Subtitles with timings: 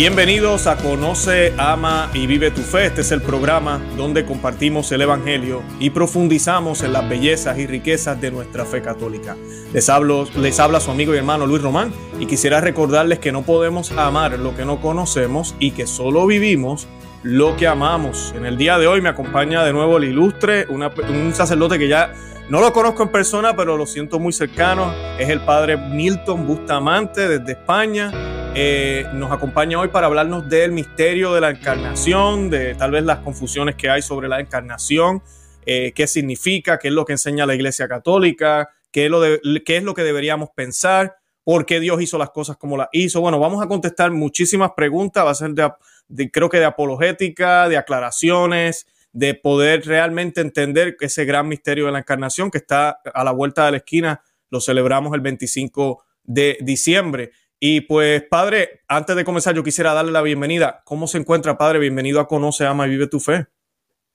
[0.00, 2.86] Bienvenidos a Conoce, Ama y Vive tu Fe.
[2.86, 8.18] Este es el programa donde compartimos el Evangelio y profundizamos en las bellezas y riquezas
[8.18, 9.36] de nuestra fe católica.
[9.74, 13.42] Les, hablo, les habla su amigo y hermano Luis Román y quisiera recordarles que no
[13.42, 16.88] podemos amar lo que no conocemos y que solo vivimos
[17.22, 18.32] lo que amamos.
[18.34, 22.14] En el día de hoy me acompaña de nuevo el ilustre, un sacerdote que ya
[22.48, 24.94] no lo conozco en persona, pero lo siento muy cercano.
[25.18, 28.10] Es el padre Milton Bustamante desde España
[28.54, 33.20] eh, nos acompaña hoy para hablarnos del misterio de la encarnación, de tal vez las
[33.20, 35.22] confusiones que hay sobre la encarnación,
[35.66, 39.20] eh, qué significa, qué es lo que enseña la Iglesia Católica, qué es, lo
[39.64, 43.20] qué es lo que deberíamos pensar, por qué Dios hizo las cosas como las hizo.
[43.20, 47.76] Bueno, vamos a contestar muchísimas preguntas, va a ser de, creo que de apologética, de
[47.76, 53.30] aclaraciones, de poder realmente entender ese gran misterio de la encarnación que está a la
[53.30, 57.30] vuelta de la esquina, lo celebramos el 25 de diciembre.
[57.62, 60.80] Y pues, padre, antes de comenzar, yo quisiera darle la bienvenida.
[60.86, 61.78] ¿Cómo se encuentra, padre?
[61.78, 63.48] Bienvenido a Conoce, Ama y Vive tu Fe.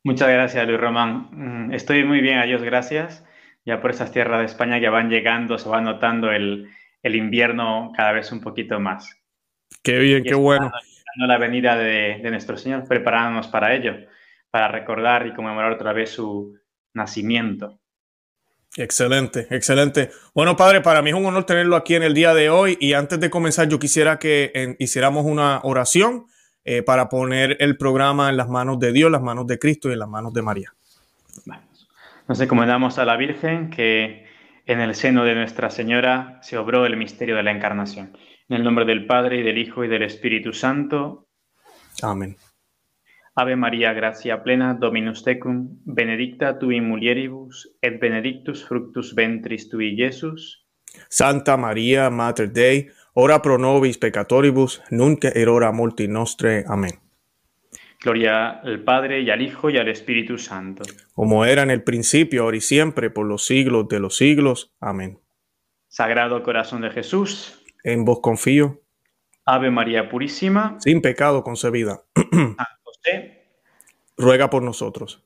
[0.03, 1.29] Muchas gracias, Luis Román.
[1.31, 3.23] Mm, estoy muy bien, a Dios gracias.
[3.63, 6.71] Ya por esas tierras de España ya van llegando, se va notando el,
[7.03, 9.15] invierno cada vez un poquito más.
[9.83, 10.71] Qué bien, qué bueno.
[11.15, 13.93] La venida de, de nuestro Señor, preparándonos para ello,
[14.49, 16.57] para recordar y conmemorar otra vez su
[16.95, 17.79] nacimiento.
[18.77, 20.09] Excelente, excelente.
[20.33, 22.93] Bueno, padre, para mí es un honor tenerlo aquí en el día de hoy y
[22.93, 26.25] antes de comenzar yo quisiera que hiciéramos una oración
[26.65, 29.93] eh, para poner el programa en las manos de Dios, las manos de Cristo y
[29.93, 30.73] en las manos de María.
[32.27, 34.25] Nos encomendamos a la Virgen que
[34.65, 38.17] en el seno de Nuestra Señora se obró el misterio de la Encarnación.
[38.49, 41.27] En el nombre del Padre y del Hijo y del Espíritu Santo.
[42.01, 42.35] Amén.
[43.37, 49.93] Ave María, gracia plena, Dominus tecum, benedicta tu in mulieribus, et benedictus fructus ventris tui,
[49.97, 50.65] Jesús.
[51.09, 56.63] Santa María, Mater Dei, ora pro nobis peccatoribus, nunc et hora morti nostre.
[56.65, 56.93] Amén.
[58.01, 60.83] Gloria al Padre, y al Hijo, y al Espíritu Santo.
[61.13, 64.73] Como era en el principio, ahora y siempre, por los siglos de los siglos.
[64.79, 65.19] Amén.
[65.89, 67.61] Sagrado Corazón de Jesús.
[67.83, 68.81] En vos confío.
[69.43, 70.77] Ave María Purísima.
[70.79, 72.03] Sin pecado concebida.
[74.17, 75.21] ruega por nosotros.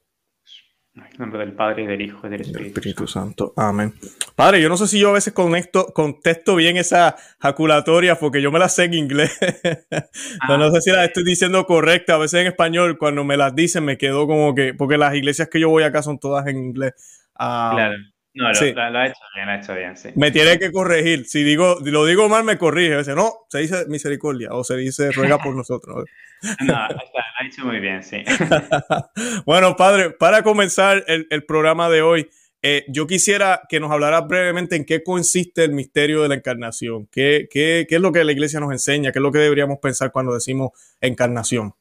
[0.96, 3.54] En nombre del Padre, y del Hijo y del Espíritu, Santo.
[3.56, 3.94] Amén.
[4.36, 8.60] Padre, yo no sé si yo a veces contesto bien esa jaculatoria porque yo me
[8.60, 9.38] las sé en inglés.
[10.48, 12.16] no, sé si las estoy diciendo correcta.
[12.16, 14.74] A veces en español, cuando me las dicen, me quedo como que.
[14.74, 16.94] Porque las iglesias que yo voy acá son todas en inglés.
[17.36, 17.96] Ah, claro.
[18.40, 18.66] No, lo, sí.
[18.66, 20.10] ha hecho bien, lo ha hecho bien, sí.
[20.16, 21.26] Me tiene que corregir.
[21.26, 22.94] Si digo, lo digo mal, me corrige.
[22.94, 26.06] A veces, no, se dice misericordia o se dice ruega por nosotros.
[26.62, 28.24] no, lo ha hecho muy bien, sí.
[29.46, 32.30] bueno, padre, para comenzar el, el programa de hoy,
[32.62, 37.08] eh, yo quisiera que nos hablara brevemente en qué consiste el misterio de la encarnación.
[37.12, 39.12] ¿Qué, qué, qué es lo que la iglesia nos enseña?
[39.12, 40.72] ¿Qué es lo que deberíamos pensar cuando decimos
[41.02, 41.74] encarnación?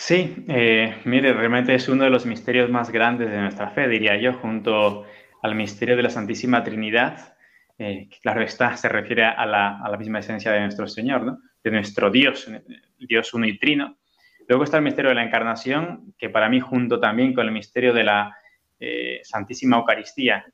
[0.00, 4.16] Sí, eh, mire, realmente es uno de los misterios más grandes de nuestra fe, diría
[4.16, 5.04] yo, junto
[5.42, 7.36] al misterio de la Santísima Trinidad,
[7.78, 12.12] eh, que claro está, se refiere a la, misma esencia de nuestro Señor, de nuestro
[12.12, 12.48] Dios,
[12.96, 13.98] Dios uno y trino.
[14.46, 17.92] Luego está el misterio de la Encarnación, que para mí junto también con el misterio
[17.92, 18.36] de la
[18.78, 20.46] eh, Santísima Eucaristía,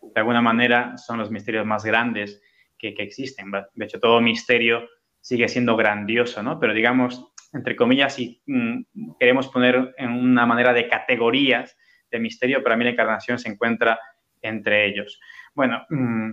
[0.00, 2.40] de alguna manera son los misterios más grandes
[2.78, 3.50] que, que existen.
[3.50, 4.88] De hecho, todo misterio
[5.20, 6.58] sigue siendo grandioso, ¿no?
[6.58, 11.76] Pero digamos, entre comillas, si mm, queremos poner en una manera de categorías
[12.10, 13.98] de misterio, para mí la encarnación se encuentra
[14.42, 15.20] entre ellos.
[15.54, 16.32] Bueno, mm,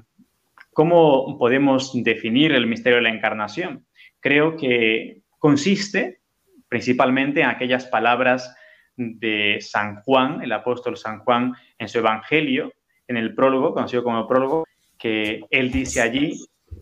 [0.74, 3.86] ¿cómo podemos definir el misterio de la encarnación?
[4.20, 6.20] Creo que consiste
[6.68, 8.56] principalmente en aquellas palabras
[8.98, 12.74] de San Juan, el apóstol San Juan, en su Evangelio,
[13.08, 14.66] en el prólogo, conocido como prólogo,
[14.98, 16.40] que él dice allí,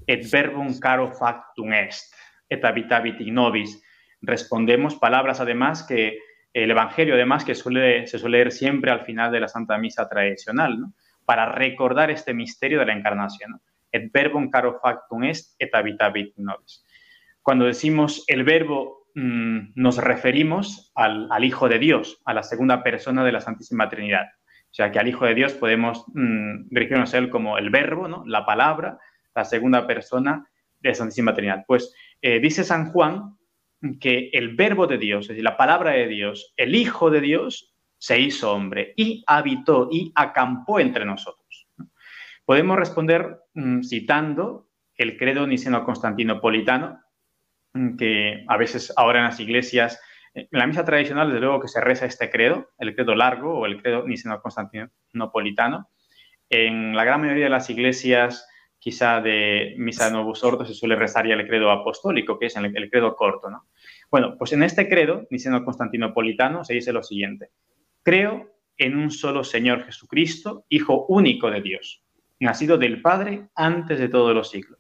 [0.08, 2.14] et verbum caro factum est,
[2.50, 3.82] et habitabit nobis,
[4.24, 6.18] respondemos palabras además que
[6.54, 10.08] el Evangelio además que suele, se suele leer siempre al final de la Santa Misa
[10.08, 10.78] tradicional,
[11.26, 13.62] para recordar este misterio de la encarnación.
[13.92, 16.84] Et verbum caro factum est et habitabit nobis.
[17.42, 23.24] Cuando decimos el verbo mm, nos referimos al, Hijo de Dios, a la segunda persona
[23.24, 24.26] de la Santísima Trinidad.
[24.72, 28.08] O sea que al Hijo de Dios podemos mm, dirigirnos a él como el verbo,
[28.08, 28.24] ¿no?
[28.26, 28.98] la palabra,
[29.36, 30.48] la segunda persona
[30.80, 31.64] de la Santísima Trinidad.
[31.68, 33.38] Pues eh, dice San Juan
[34.00, 37.74] que el verbo de Dios, es decir, la palabra de Dios, el Hijo de Dios,
[37.98, 41.68] se hizo hombre y habitó y acampó entre nosotros.
[42.46, 47.00] Podemos responder mm, citando el credo niceno-constantinopolitano,
[47.74, 50.02] mm, que a veces ahora en las iglesias,
[50.34, 53.66] en la misa tradicional, desde luego que se reza este credo, el credo largo o
[53.66, 55.90] el credo niceno-constantinopolitano.
[56.50, 58.48] En la gran mayoría de las iglesias
[58.80, 62.76] quizá de Misa Novus Ordo se suele rezar ya el credo apostólico, que es el,
[62.76, 63.70] el credo corto, ¿no?
[64.14, 67.50] Bueno, pues en este credo, niceno constantinopolitano, se dice lo siguiente.
[68.04, 72.04] Creo en un solo Señor Jesucristo, Hijo único de Dios,
[72.40, 74.78] nacido del Padre antes de todos los siglos.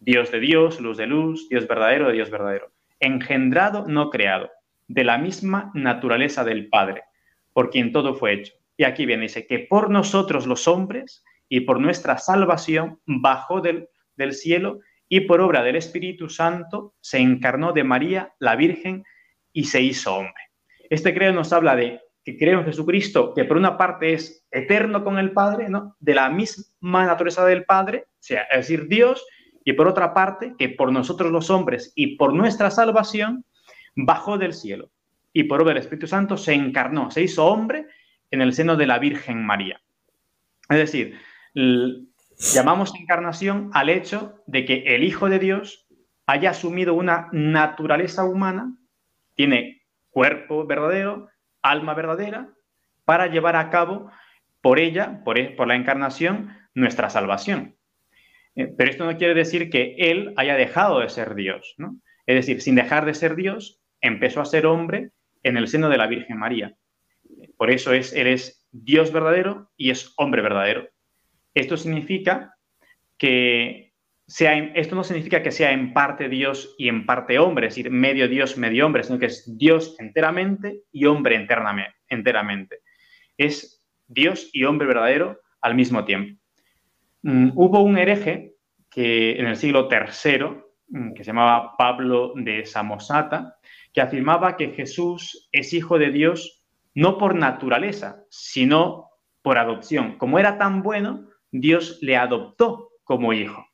[0.00, 2.72] Dios de Dios, luz de luz, Dios verdadero de Dios verdadero.
[2.98, 4.50] Engendrado, no creado,
[4.88, 7.04] de la misma naturaleza del Padre,
[7.52, 8.54] por quien todo fue hecho.
[8.76, 13.86] Y aquí viene, dice que por nosotros los hombres y por nuestra salvación bajó del,
[14.16, 14.80] del cielo
[15.14, 19.04] y por obra del Espíritu Santo se encarnó de María, la Virgen,
[19.52, 20.42] y se hizo hombre.
[20.88, 25.04] Este credo nos habla de que creo en Jesucristo, que por una parte es eterno
[25.04, 25.96] con el Padre, ¿no?
[26.00, 29.26] de la misma naturaleza del Padre, sea, es decir, Dios,
[29.62, 33.44] y por otra parte, que por nosotros los hombres y por nuestra salvación,
[33.94, 34.92] bajó del cielo
[35.34, 37.84] y por obra del Espíritu Santo se encarnó, se hizo hombre
[38.30, 39.78] en el seno de la Virgen María.
[40.70, 41.18] Es decir,
[42.38, 45.86] llamamos encarnación al hecho de que el Hijo de Dios
[46.26, 48.76] haya asumido una naturaleza humana,
[49.34, 51.28] tiene cuerpo verdadero,
[51.62, 52.50] alma verdadera,
[53.04, 54.10] para llevar a cabo
[54.60, 57.76] por ella, por, e, la encarnación, nuestra salvación.
[58.54, 61.96] Eh, pero esto no quiere decir que Él haya dejado de ser Dios, ¿no?
[62.26, 65.10] Es decir, sin dejar de ser Dios, empezó a ser hombre
[65.42, 66.76] en el seno de la Virgen María.
[67.56, 70.88] Por eso es, Él es Dios verdadero y es hombre verdadero.
[71.54, 72.54] Esto significa
[73.18, 73.92] que
[74.26, 77.90] sea, esto no significa que sea en parte Dios y en parte hombre, es decir,
[77.90, 81.46] medio Dios, medio hombre, sino que es Dios enteramente y hombre
[82.08, 82.78] enteramente.
[83.36, 86.40] Es Dios y hombre verdadero al mismo tiempo.
[87.22, 88.54] Mm, hubo un hereje
[88.90, 90.44] que en el siglo III,
[90.88, 93.56] mm, que se llamaba Pablo de Samosata,
[93.92, 96.64] que afirmaba que Jesús es hijo de Dios
[96.94, 99.10] no por naturaleza, sino
[99.42, 100.18] por adopción.
[100.18, 103.64] Como era tan bueno, Dios le adoptó como hijo.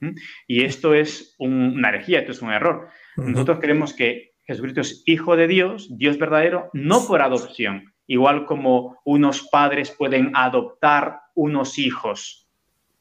[0.00, 0.16] ¿Mm?
[0.48, 2.88] Y esto es una herejía, esto es un error.
[3.16, 9.00] Nosotros creemos que Jesucristo es hijo de Dios, Dios verdadero, no por adopción, igual como
[9.04, 12.48] unos padres pueden adoptar unos hijos.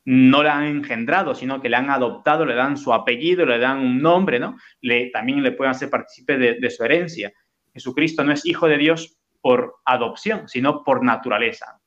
[0.05, 3.79] No le han engendrado, sino que le han adoptado, le dan su apellido, le dan
[3.79, 4.57] un nombre, ¿no?
[4.81, 7.33] Le, también le pueden hacer partícipe de, su herencia.
[7.73, 11.79] Jesucristo no es hijo de Dios por adopción, sino por naturaleza.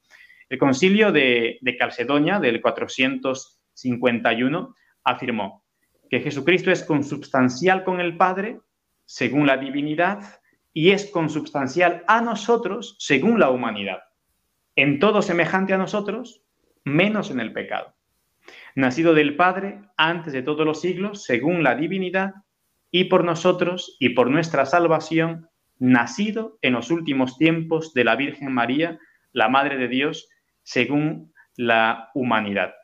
[0.52, 5.64] El concilio de, Calcedonia del 451 afirmó
[6.10, 8.60] que Jesucristo es consubstancial con el Padre
[9.06, 10.42] según la divinidad
[10.74, 14.00] y es consubstancial a nosotros según la humanidad.
[14.76, 16.42] En todo semejante a nosotros,
[16.84, 17.94] menos en el pecado.
[18.74, 22.34] Nacido del Padre antes de todos los siglos, según la divinidad,
[22.90, 28.52] y por nosotros y por nuestra salvación, nacido en los últimos tiempos de la Virgen
[28.52, 28.98] María,
[29.32, 30.28] la Madre de Dios,
[30.62, 32.74] según la humanidad.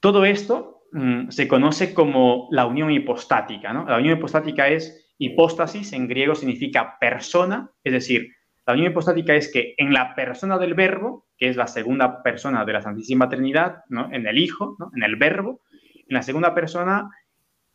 [0.00, 3.72] Todo esto Mm, se conoce como la unión hipostática.
[3.72, 8.28] La unión hipostática es hipóstasis, en griego significa persona, es decir,
[8.64, 12.64] la unión hipostática es que en la persona del verbo, que es la segunda persona
[12.64, 13.82] de la Santísima Trinidad,
[14.12, 15.62] en el Hijo, en el verbo,
[15.96, 17.10] en la segunda persona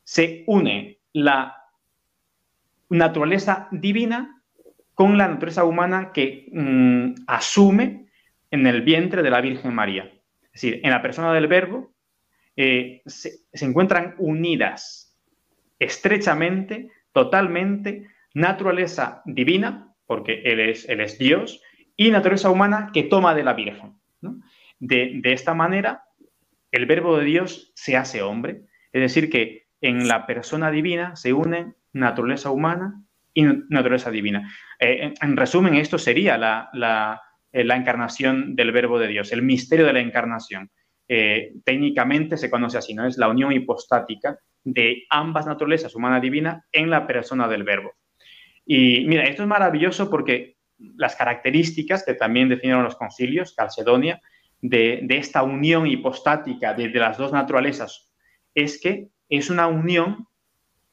[0.06, 1.58] se une la
[2.88, 4.42] naturaleza divina
[4.94, 8.08] con la naturaleza humana que mm, asume
[8.52, 10.12] en el vientre de la Virgen María.
[10.54, 11.94] Es decir, en la persona del verbo
[12.56, 15.18] eh, se, encuentran unidas
[15.78, 21.62] estrechamente, totalmente, naturaleza divina, porque Él es, él es Dios,
[21.96, 24.00] y naturaleza humana que toma de la Virgen.
[24.80, 26.06] De, esta manera,
[26.72, 31.34] el verbo de Dios se hace hombre, es decir, que en la persona divina se
[31.34, 33.02] unen naturaleza humana
[33.34, 34.52] y naturaleza divina.
[34.80, 39.86] Eh, en, resumen, esto sería la, la, la encarnación del verbo de Dios, el misterio
[39.86, 40.70] de la encarnación.
[41.08, 43.08] Eh, técnicamente se conoce así, ¿no?
[43.08, 47.94] Es la unión hipostática de ambas naturalezas, humana y divina, en la persona del verbo.
[48.66, 54.22] Y mira, esto es maravilloso porque las características que también definieron los concilios, Calcedonia,
[54.62, 58.12] de, esta unión hipostática de, las dos naturalezas,
[58.54, 60.28] es que es una unión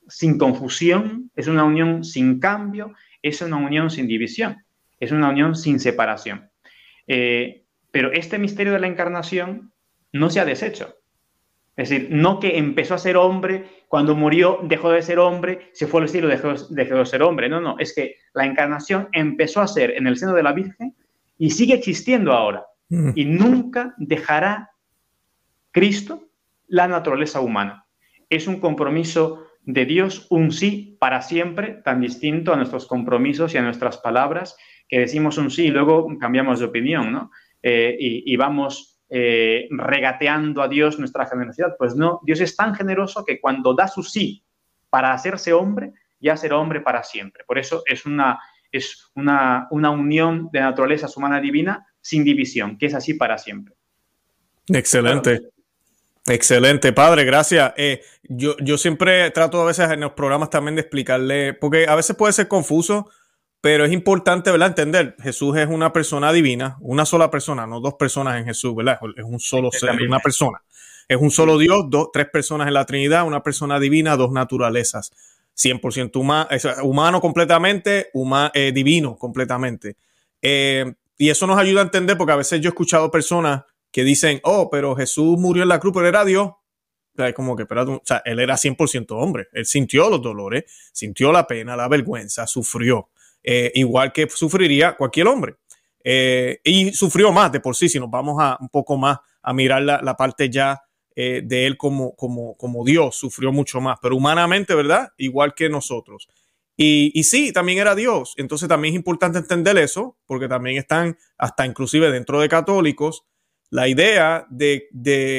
[0.08, 4.56] sin confusión, es una unión sin cambio, es una unión sin división,
[5.00, 6.50] es una unión sin separación.
[7.06, 9.72] Eh, pero este misterio de la encarnación
[10.12, 10.96] no se ha deshecho.
[11.76, 15.86] Es decir, no que empezó a ser hombre, cuando murió dejó de ser hombre, se
[15.86, 17.48] fue al cielo, dejó, dejó de ser hombre.
[17.48, 20.94] No, no, es que la encarnación empezó a ser en el seno de la Virgen
[21.38, 22.64] y sigue existiendo ahora.
[22.88, 23.10] Mm.
[23.14, 24.70] Y nunca dejará
[25.70, 26.28] Cristo
[26.66, 27.84] la naturaleza humana.
[28.30, 33.58] Es un compromiso de Dios, un sí para siempre, tan distinto a nuestros compromisos y
[33.58, 34.56] a nuestras palabras,
[34.88, 37.30] que decimos un sí y luego cambiamos de opinión, ¿no?
[37.62, 41.74] Eh, y, vamos eh, regateando a Dios nuestra generosidad.
[41.76, 44.44] Pues no, Dios es tan generoso que cuando da su sí
[44.88, 47.42] para hacerse hombre, ya será hombre para siempre.
[47.44, 48.38] Por eso es una,
[48.70, 53.74] es una, una unión de naturaleza humana divina sin división, que es así para siempre.
[54.68, 55.40] Excelente.
[56.28, 57.72] Excelente, padre, gracias.
[57.76, 61.94] Eh, yo, yo siempre trato a veces en los programas también de explicarle, porque a
[61.94, 63.08] veces puede ser confuso,
[63.66, 64.68] pero es importante, ¿verdad?
[64.68, 69.00] Entender, Jesús es una persona divina, una sola persona, no dos personas en Jesús, ¿verdad?
[69.16, 70.62] Es un solo ser, una persona.
[71.08, 75.10] Es un solo Dios, dos, tres personas en la Trinidad, una persona divina, dos naturalezas.
[75.56, 78.12] 100% humano completamente,
[78.54, 79.96] eh, divino completamente.
[80.40, 84.04] Eh, y eso nos ayuda a entender, porque a veces yo he escuchado personas que
[84.04, 86.50] dicen, oh, pero Jesús murió en la cruz, pero era Dios.
[87.18, 89.48] O como que, o sea, él era 100% hombre.
[89.50, 93.08] Él sintió los dolores, sintió la pena, la vergüenza, sufrió.
[93.48, 95.54] Eh, igual que sufriría cualquier hombre.
[96.02, 99.52] Eh, y sufrió más de por sí, si nos vamos a un poco más a
[99.52, 100.82] mirar la, parte ya
[101.14, 105.10] eh, de él como, como, como Dios, sufrió mucho más, pero humanamente, ¿verdad?
[105.16, 106.28] Igual que nosotros.
[106.76, 108.34] Y, y, sí, también era Dios.
[108.36, 113.24] Entonces también es importante entender eso, porque también están, hasta inclusive dentro de católicos,
[113.70, 114.88] la idea de,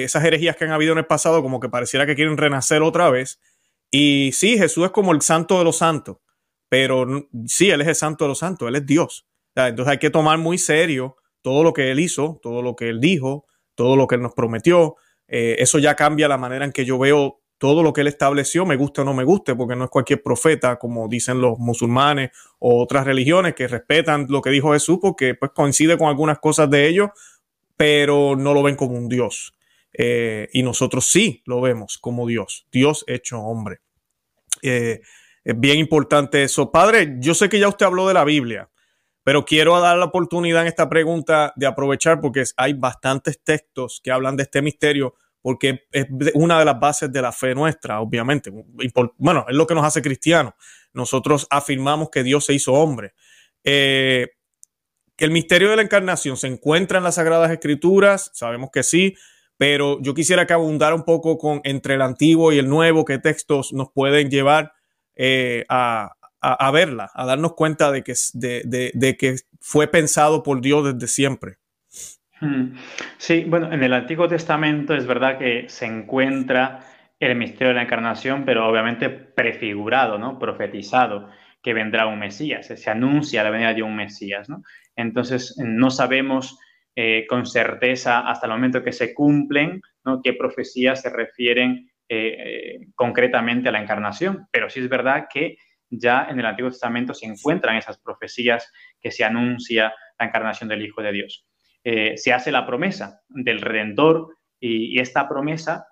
[0.03, 3.09] esas herejías que han habido en el pasado, como que pareciera que quieren renacer otra
[3.09, 3.39] vez.
[3.91, 6.17] Y sí, Jesús es como el santo de los santos,
[6.69, 9.27] pero sí, Él es el santo de los santos, Él es Dios.
[9.55, 12.99] Entonces hay que tomar muy serio todo lo que Él hizo, todo lo que Él
[12.99, 13.45] dijo,
[13.75, 14.97] todo lo que Él nos prometió.
[15.27, 18.65] Eh, eso ya cambia la manera en que yo veo todo lo que Él estableció,
[18.65, 22.31] me guste o no me guste, porque no es cualquier profeta, como dicen los musulmanes
[22.59, 26.69] o otras religiones que respetan lo que dijo Jesús, porque pues coincide con algunas cosas
[26.69, 27.09] de ellos,
[27.75, 29.55] pero no lo ven como un Dios.
[29.93, 33.79] Eh, y nosotros sí lo vemos como Dios, Dios hecho hombre.
[34.61, 35.01] Eh,
[35.47, 36.73] es bien importante eso.
[36.73, 38.69] Padre, yo sé que ya usted habló de la Biblia,
[39.23, 44.11] pero quiero dar la oportunidad en esta pregunta de aprovechar porque hay bastantes textos que
[44.11, 48.51] hablan de este misterio porque es una de las bases de la fe nuestra, obviamente.
[49.17, 50.53] Bueno, es lo que nos hace cristianos.
[50.91, 53.13] Nosotros afirmamos que Dios se hizo hombre.
[53.63, 54.27] Eh,
[55.17, 59.15] el misterio de la encarnación se encuentra en las Sagradas Escrituras, sabemos que sí,
[59.55, 63.17] pero yo quisiera que abundara un poco con entre el antiguo y el nuevo, qué
[63.17, 64.73] textos nos pueden llevar
[65.17, 66.13] eh, a,
[66.71, 71.57] verla, a darnos cuenta de que, de, que fue pensado por Dios desde siempre.
[72.39, 72.75] Hmm.
[73.17, 76.81] Sí, bueno, en el Antiguo Testamento es verdad que se encuentra
[77.19, 80.37] el misterio de la encarnación, pero obviamente prefigurado, ¿no?
[80.37, 81.29] Profetizado
[81.63, 84.61] que vendrá un Mesías, se anuncia la venida de un Mesías, ¿no?
[84.95, 86.59] Entonces, no sabemos
[86.95, 89.81] eh, con certeza hasta el momento que se cumplen
[90.23, 94.47] qué profecías se refieren eh, eh, concretamente a la encarnación.
[94.51, 95.57] Pero sí es verdad que
[95.89, 100.83] ya en el Antiguo Testamento se encuentran esas profecías que se anuncia la encarnación del
[100.83, 101.47] Hijo de Dios.
[101.83, 105.87] se hace la promesa del Redentor y, esta promesa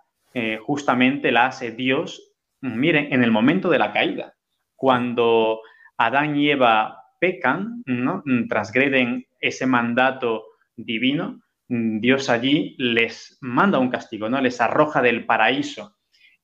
[0.66, 4.34] justamente la hace Dios, miren, en el momento de la caída,
[4.76, 5.62] cuando
[5.98, 8.24] Adán y Eva pecan, ¿no?
[8.50, 10.46] Transgreden ese mandato
[10.76, 14.42] divino, mm, Dios allí les manda un castigo, ¿no?
[14.42, 15.95] Les arroja del paraíso.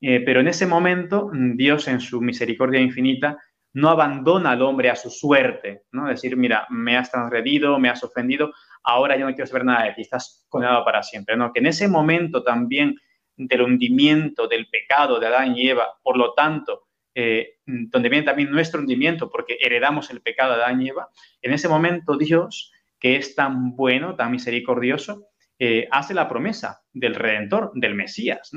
[0.02, 3.38] Eh, pero en ese momento, mm, Dios en su misericordia infinita
[3.74, 6.08] no abandona al hombre a su suerte, ¿no?
[6.08, 8.52] Decir, mira, me has transgredido, me has ofendido,
[8.84, 11.54] ahora yo no quiero saber nada de ti, estás condenado para siempre, ¿no?
[11.54, 12.96] Que en ese momento también
[13.38, 18.52] del hundimiento, del pecado de Adán y Eva, por lo tanto, eh, donde viene también
[18.52, 21.10] nuestro hundimiento, porque heredamos el pecado de Adán y Eva,
[21.42, 25.28] en ese momento Dios, que es tan bueno, tan misericordioso,
[25.60, 28.52] eh, hace la promesa del Redentor, del Mesías,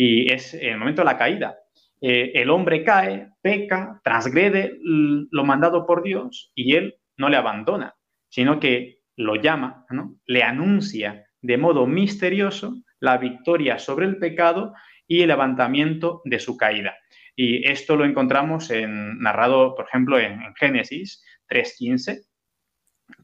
[0.00, 1.58] Y es el momento de la caída.
[2.00, 7.96] Eh, el hombre cae, peca, transgrede lo mandado por Dios y él no le abandona,
[8.28, 9.84] sino que lo llama,
[10.24, 14.72] le anuncia de modo misterioso la victoria sobre el pecado
[15.08, 16.96] y el levantamiento de su caída.
[17.34, 22.20] Y esto lo encontramos en, narrado, por ejemplo, en, Génesis 3.15,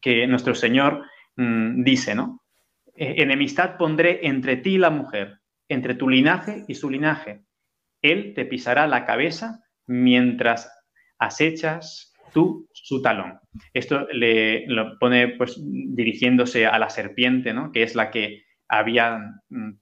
[0.00, 1.04] que nuestro Señor
[1.36, 2.42] mm, dice, ¿no?
[2.96, 7.44] E, enemistad pondré entre ti y la mujer, entre tu linaje y su linaje.
[8.02, 10.70] Él te pisará la cabeza mientras
[11.18, 13.38] acechas tú su talón.
[13.72, 17.72] Esto le lo pone pues dirigiéndose a la serpiente, ¿no?
[17.72, 19.20] que es la que había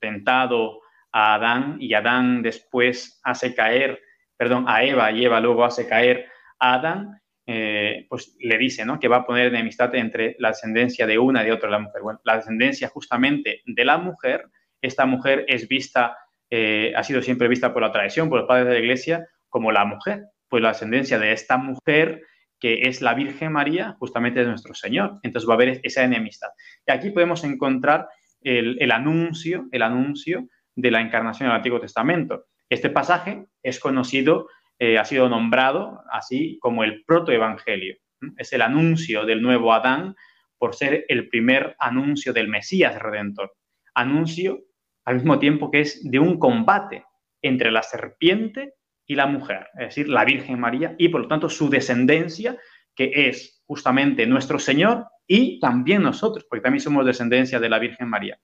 [0.01, 0.81] tentado
[1.13, 4.01] a Adán y Adán después hace caer
[4.43, 6.27] perdón, a Eva y Eva luego hace caer
[6.59, 8.99] a Adán, eh, pues le dice, ¿no?
[8.99, 12.03] Que va a poner enemistad entre la descendencia de una y de otra la mujer.
[12.03, 14.47] Bueno, la descendencia justamente de la mujer,
[14.83, 16.17] esta mujer es vista,
[16.51, 19.73] eh, ha sido siempre vista por la tradición, por los padres de la iglesia, como
[19.73, 20.25] la mujer.
[20.49, 22.23] Pues la descendencia de esta mujer,
[22.61, 25.19] que es la Virgen María, justamente de nuestro Señor.
[25.23, 26.49] Entonces va a haber esa enemistad.
[26.87, 28.09] Y aquí podemos encontrar
[28.43, 32.45] el, anuncio, el anuncio de la encarnación del Antiguo Testamento.
[32.69, 34.49] Este pasaje es conocido,
[34.79, 37.97] eh, ha sido nombrado así como el protoevangelio.
[38.37, 40.15] Es el anuncio del nuevo Adán
[40.59, 43.53] por ser el primer anuncio del Mesías Redentor.
[43.95, 44.61] Anuncio
[45.05, 47.05] al mismo tiempo que es de un combate
[47.41, 48.75] entre la serpiente
[49.07, 52.57] y la mujer, es decir, la Virgen María y por lo tanto su descendencia,
[52.95, 58.09] que es justamente nuestro Señor y también nosotros, porque también somos descendencia de la Virgen
[58.09, 58.39] María.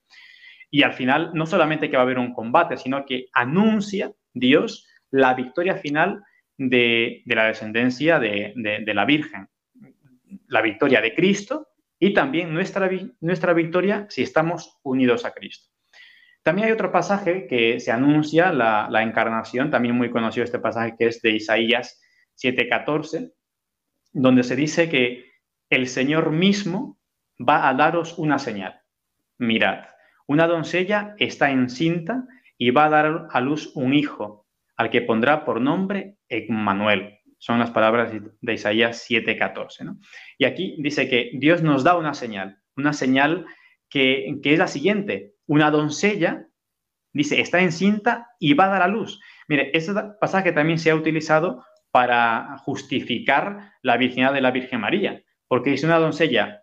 [0.71, 4.87] Y al final, no solamente que va a haber un combate, sino que anuncia Dios
[5.11, 6.23] la victoria final
[6.57, 8.53] de, la descendencia de,
[8.93, 9.47] la Virgen,
[10.47, 12.89] la victoria de Cristo y también nuestra,
[13.21, 15.69] nuestra victoria si estamos unidos a Cristo.
[16.43, 21.07] También hay otro pasaje que se anuncia la, encarnación, también muy conocido este pasaje que
[21.07, 22.01] es de Isaías
[22.35, 23.33] 7:14,
[24.13, 25.25] donde se dice que
[25.69, 26.97] el Señor mismo
[27.37, 28.81] va a daros una señal.
[29.37, 29.85] Mirad,
[30.27, 32.25] una doncella está encinta
[32.57, 37.19] y va a dar a luz un hijo, al que pondrá por nombre Emmanuel.
[37.37, 39.83] Son las palabras de Isaías 7:14.
[39.83, 39.99] ¿no?
[40.37, 43.45] Y aquí dice que Dios nos da una señal, una señal
[43.89, 45.35] que es la siguiente.
[45.49, 46.45] Una doncella,
[47.11, 49.19] dice, está encinta y va a dar a luz.
[49.47, 55.23] Mire, ese pasaje también se ha utilizado para justificar la virginidad de la Virgen María.
[55.47, 56.61] Porque si una doncella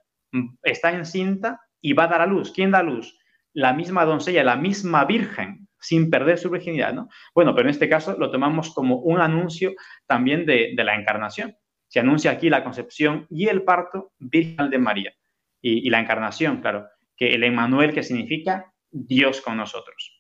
[0.63, 3.19] está encinta y va a dar a luz, ¿quién da luz?
[3.53, 7.09] La misma doncella, la misma virgen, sin perder su virginidad, ¿no?
[7.35, 9.75] Bueno, pero en este caso lo tomamos como un anuncio
[10.07, 11.57] también de, la encarnación.
[11.89, 15.13] Se anuncia aquí la concepción y el parto virginal de María.
[15.61, 20.17] Y, la encarnación, claro, que el Emmanuel que significa Dios con nosotros.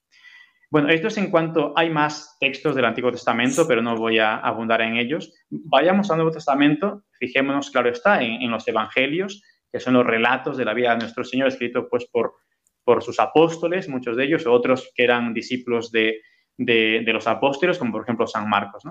[0.68, 4.37] Bueno, esto es en cuanto hay más textos del Antiguo Testamento, pero no voy a
[4.37, 5.32] abundar en ellos.
[5.49, 10.64] Vayamos al Nuevo Testamento, fijémonos, claro está, en, los Evangelios, que son los relatos de
[10.64, 12.35] la vida de nuestro Señor, escritos pues por,
[12.82, 16.21] por sus apóstoles, muchos de ellos, o otros que eran discípulos de,
[16.58, 18.82] los apóstoles, como por ejemplo San Marcos.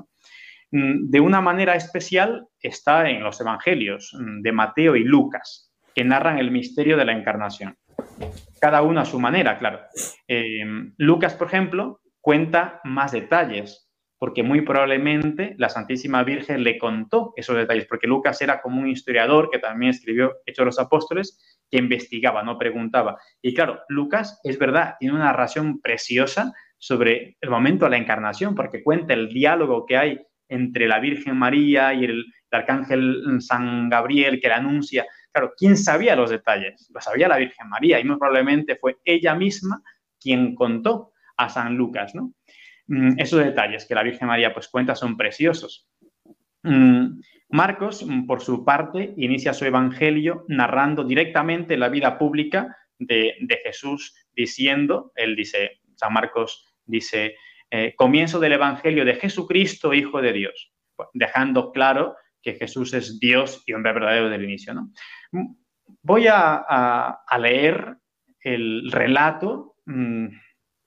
[0.71, 6.05] Mm, de una manera especial está en los Evangelios mm, de Mateo y Lucas, que
[6.05, 7.77] narran el misterio de la encarnación
[8.59, 9.81] cada uno a su manera, claro.
[10.27, 10.63] Eh,
[10.97, 17.55] Lucas, por ejemplo, cuenta más detalles, porque muy probablemente la Santísima Virgen le contó esos
[17.55, 21.77] detalles, porque Lucas era como un historiador que también escribió Hechos de los Apóstoles, que
[21.77, 23.17] investigaba, no preguntaba.
[23.41, 28.55] Y claro, Lucas, es verdad, tiene una narración preciosa sobre el momento de la encarnación,
[28.55, 33.89] porque cuenta el diálogo que hay entre la Virgen María y el, el arcángel San
[33.89, 36.89] Gabriel que le anuncia Claro, ¿quién sabía los detalles?
[36.93, 39.83] Lo sabía la Virgen María y muy probablemente fue ella misma
[40.17, 42.31] quien contó a San Lucas, ¿no?
[42.87, 45.89] Mm, esos detalles que la Virgen María pues cuenta son preciosos.
[46.63, 47.19] Mm,
[47.49, 54.15] Marcos, mm, por su parte, inicia su evangelio narrando directamente la vida pública de, Jesús,
[54.33, 57.35] diciendo, él dice, San Marcos dice,
[57.71, 60.71] eh, comienzo del evangelio de Jesucristo, Hijo de Dios,
[61.13, 64.75] dejando claro que Jesús es Dios y hombre verdadero del inicio.
[64.75, 64.91] ¿no?
[66.03, 67.97] Voy a, leer
[68.39, 70.27] el relato mm,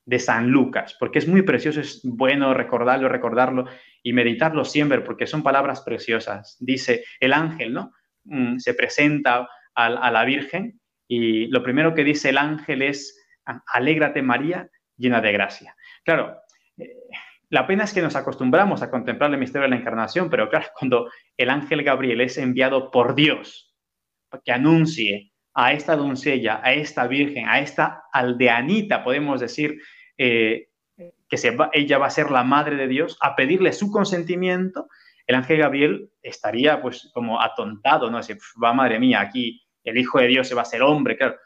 [0.06, 3.64] de San Lucas, porque es muy precioso, es bueno recordarlo, recordarlo
[4.04, 6.56] y meditarlo siempre, porque son palabras preciosas.
[6.60, 7.92] Dice, el ángel, ¿no?
[8.24, 13.20] Mm, se presenta a, la Virgen y lo primero que dice el ángel es,
[13.66, 15.74] alégrate María, llena de gracia.
[16.04, 16.36] Claro,
[16.76, 16.94] eh,
[17.50, 20.66] la pena es que nos acostumbramos a contemplar el misterio de la encarnación, pero claro,
[20.78, 23.74] cuando el ángel Gabriel es enviado por Dios
[24.44, 29.80] que anuncie a esta doncella, a esta virgen, a esta aldeanita, podemos decir,
[30.18, 30.68] eh,
[31.28, 34.88] que se ella va a ser la madre de Dios, a pedirle su consentimiento,
[35.26, 38.18] el ángel Gabriel estaría pues como atontado, ¿no?
[38.18, 41.36] Así, va, madre mía, aquí el Hijo de Dios se va a ser hombre, claro.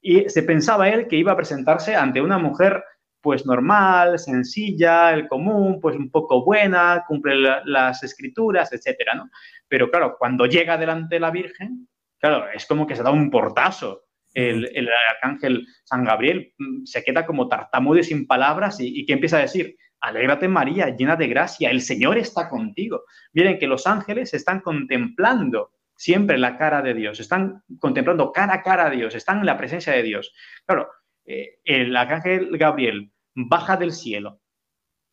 [0.00, 2.82] Y se pensaba él que iba a presentarse ante una mujer
[3.20, 9.30] pues normal, sencilla, el común, pues un poco buena, cumple las escrituras, etcétera, ¿no?
[9.66, 13.30] Pero claro, cuando llega delante de la Virgen, claro, es como que se da un
[13.30, 14.04] portazo.
[14.34, 19.38] El, arcángel San Gabriel mm, se queda como tartamudo y sin palabras y, que empieza
[19.38, 23.02] a decir, alégrate María, llena de gracia, el Señor está contigo.
[23.32, 28.62] Miren que los ángeles están contemplando siempre la cara de Dios, están contemplando cara a
[28.62, 30.32] cara a Dios, están en la presencia de Dios.
[30.64, 30.88] Claro,
[31.30, 34.40] eh, el arcángel Gabriel baja del cielo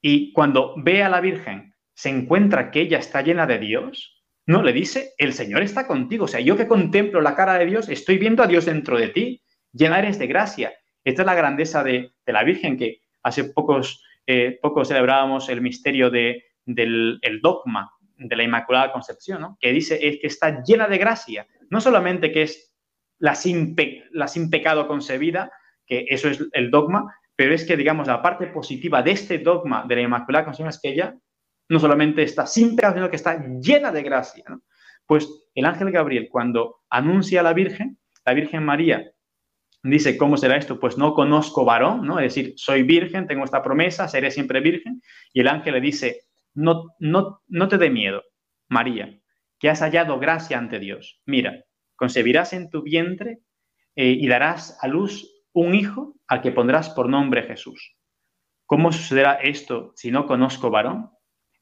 [0.01, 4.63] y cuando ve a la Virgen se encuentra que ella está llena de Dios, no,
[4.63, 6.25] le dice, el Señor está contigo.
[6.25, 9.09] O sea, yo que contemplo la cara de Dios, estoy viendo a Dios dentro de
[9.09, 9.41] ti.
[9.73, 10.73] Llena eres de gracia.
[11.03, 16.43] Esta es la grandeza de, la Virgen, que hace pocos, eh, celebrábamos el misterio de,
[16.65, 19.57] del dogma de la Inmaculada Concepción, ¿no?
[19.59, 21.47] que dice que está llena de gracia.
[21.69, 22.73] No solamente que es
[23.17, 25.51] la sin pecado concebida,
[25.85, 29.85] que eso es el dogma, pero es que, digamos, la parte positiva de este dogma
[29.87, 31.15] de la Inmaculada Concepción es que ella
[31.69, 34.43] no solamente está sin pecado, sino que está llena de gracia.
[35.05, 39.11] Pues el ángel Gabriel, cuando anuncia a la Virgen, la Virgen María
[39.83, 40.79] dice, ¿cómo será esto?
[40.79, 42.19] Pues no conozco varón, ¿no?
[42.19, 45.01] Es decir, soy virgen, tengo esta promesa, seré siempre virgen.
[45.31, 46.21] Y el ángel le dice,
[46.53, 48.23] no, no, no te dé miedo,
[48.67, 49.19] María,
[49.59, 51.21] que has hallado gracia ante Dios.
[51.25, 51.63] Mira,
[51.95, 53.39] concebirás en tu vientre
[53.95, 57.95] eh, y darás a luz un hijo al que pondrás por nombre Jesús.
[58.65, 61.11] ¿Cómo sucederá esto si no conozco varón?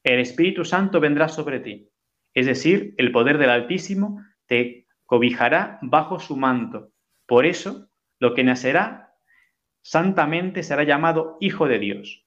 [0.02, 1.90] El Espíritu Santo vendrá sobre ti,
[2.34, 6.90] es decir, el poder del Altísimo te cobijará bajo su manto.
[7.26, 9.14] Por eso, lo que nacerá
[9.80, 12.26] santamente será llamado Hijo de Dios.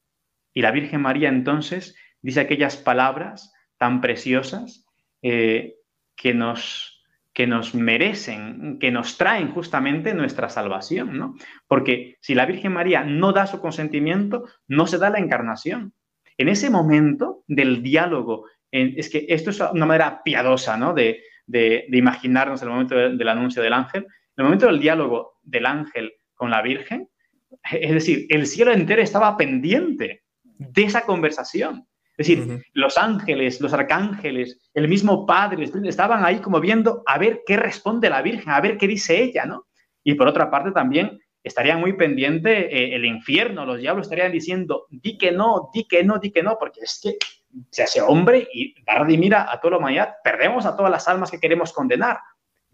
[0.53, 4.86] Y la Virgen María entonces dice aquellas palabras tan preciosas
[5.21, 5.75] eh,
[6.15, 6.96] que nos
[7.38, 11.36] que nos merecen, que nos traen justamente nuestra salvación, ¿no?
[11.67, 15.93] Porque si la Virgen María no da su consentimiento, no se da la encarnación.
[16.39, 20.95] En ese momento del diálogo, es que esto es una manera piadosa, ¿no?
[20.95, 21.21] De,
[21.91, 26.63] imaginarnos el momento del anuncio del ángel, el momento del diálogo del ángel con la
[26.63, 27.08] Virgen,
[27.71, 31.88] es decir, el cielo entero estaba pendiente de esa conversación.
[32.17, 37.43] Es decir, los ángeles, los arcángeles, el mismo Padre, estaban ahí como viendo a ver
[37.45, 39.67] qué responde la Virgen, a ver qué dice ella, ¿no?
[40.03, 44.88] Y por otra parte también estaría muy pendiente eh, el infierno, los diablos estarían diciendo,
[44.89, 47.17] di que no, di que no, di que no, porque es que
[47.69, 51.30] se hace hombre y da mira a toda la humanidad, perdemos a todas las almas
[51.30, 52.17] que queremos condenar.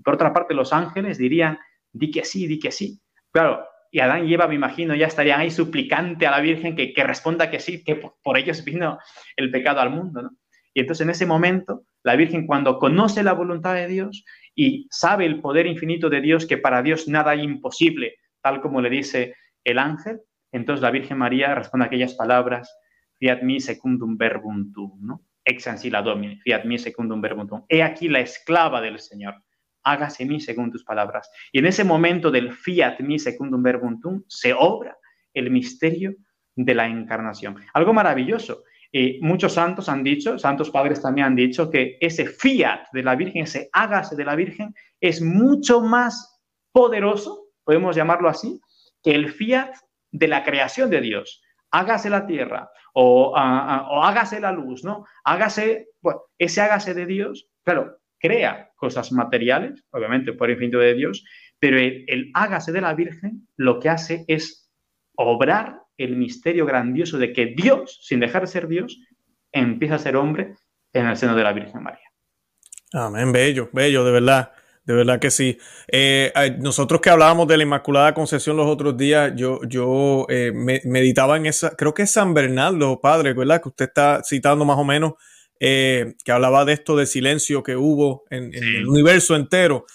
[0.04, 1.60] Por otra parte, los ángeles dirían,
[1.92, 3.00] di que sí, di que sí.
[3.32, 7.52] Claro, y Adán y me imagino, ya estarían ahí suplicante a la Virgen que, responda
[7.52, 8.98] que sí, que por, ellos vino
[9.38, 10.32] el pecado al mundo, ¿no?
[10.74, 14.26] Y entonces en ese momento, la Virgen cuando conoce la voluntad de Dios
[14.56, 18.82] y sabe el poder infinito de Dios, que para Dios nada hay imposible, tal como
[18.82, 22.76] le dice el ángel, entonces la Virgen María responde aquellas palabras,
[23.20, 25.20] fiat mi secundum verbum tuum.
[25.46, 27.64] Ex la domine, fiat mi secundum verbum tuum.
[27.70, 29.36] He aquí la esclava del Señor
[29.84, 31.30] hágase mí según tus palabras.
[31.52, 34.98] Y en ese momento del fiat mi secundum verbum tum se obra
[35.34, 36.16] el misterio
[36.56, 37.58] de la encarnación.
[37.74, 38.64] Algo maravilloso.
[38.92, 43.16] Eh, muchos santos han dicho, santos padres también han dicho, que ese fiat de la
[43.16, 46.40] Virgen, ese hágase de la Virgen, es mucho más
[46.72, 48.62] poderoso, podemos llamarlo así,
[49.02, 49.74] que el fiat
[50.12, 51.42] de la creación de Dios.
[51.72, 55.06] Hágase la tierra o, o hágase la luz, ¿no?
[55.24, 60.94] Hágase, bueno, ese hágase de Dios, claro, crea cosas materiales, obviamente por el infinito de
[60.94, 61.26] Dios,
[61.60, 64.72] pero el, hágase de la Virgen lo que hace es
[65.16, 68.98] obrar el misterio grandioso de que Dios, sin dejar de ser Dios,
[69.52, 70.56] empieza a ser hombre
[70.94, 72.08] en el seno de la Virgen María.
[72.94, 74.52] Amén, bello, bello, de verdad.
[74.86, 75.58] De verdad que sí.
[75.88, 80.52] Eh, nosotros que hablábamos de la Inmaculada Concepción los otros días, yo, yo eh,
[80.84, 83.62] meditaba en esa, creo que es San Bernardo, padre, ¿verdad?
[83.62, 85.14] Que usted está citando más o menos
[85.66, 89.86] eh, que hablaba de esto de silencio que hubo en, el universo entero,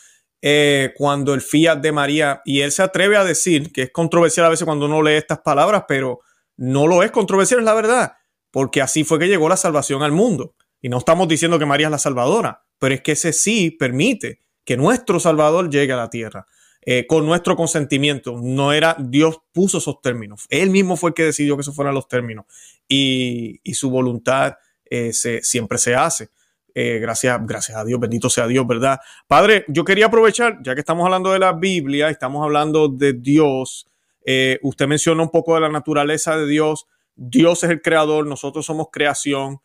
[0.40, 4.46] eh, cuando el fiat de María, y él se atreve a decir que es controversial
[4.46, 6.20] a veces cuando uno lee estas palabras, pero
[6.56, 8.12] no lo es controversial, es la verdad,
[8.50, 10.54] porque así fue que llegó la salvación al mundo.
[10.80, 14.40] Y no estamos diciendo que María es la salvadora, pero es que ese sí permite
[14.64, 16.46] que nuestro Salvador llegue a la tierra.
[16.80, 18.40] Eh, con nuestro consentimiento.
[18.40, 20.46] No era Dios puso esos términos.
[20.48, 22.46] Él mismo fue el que decidió que esos fueran los términos.
[22.88, 24.54] Y, y su voluntad
[24.90, 26.28] eh, siempre se hace.
[26.74, 29.00] Eh, gracias, gracias a Dios, bendito sea Dios, ¿verdad?
[29.26, 33.88] Padre, yo quería aprovechar, ya que estamos hablando de la Biblia, estamos hablando de Dios,
[34.24, 38.64] eh, usted mencionó un poco de la naturaleza de Dios, Dios es el creador, nosotros
[38.64, 39.58] somos creación,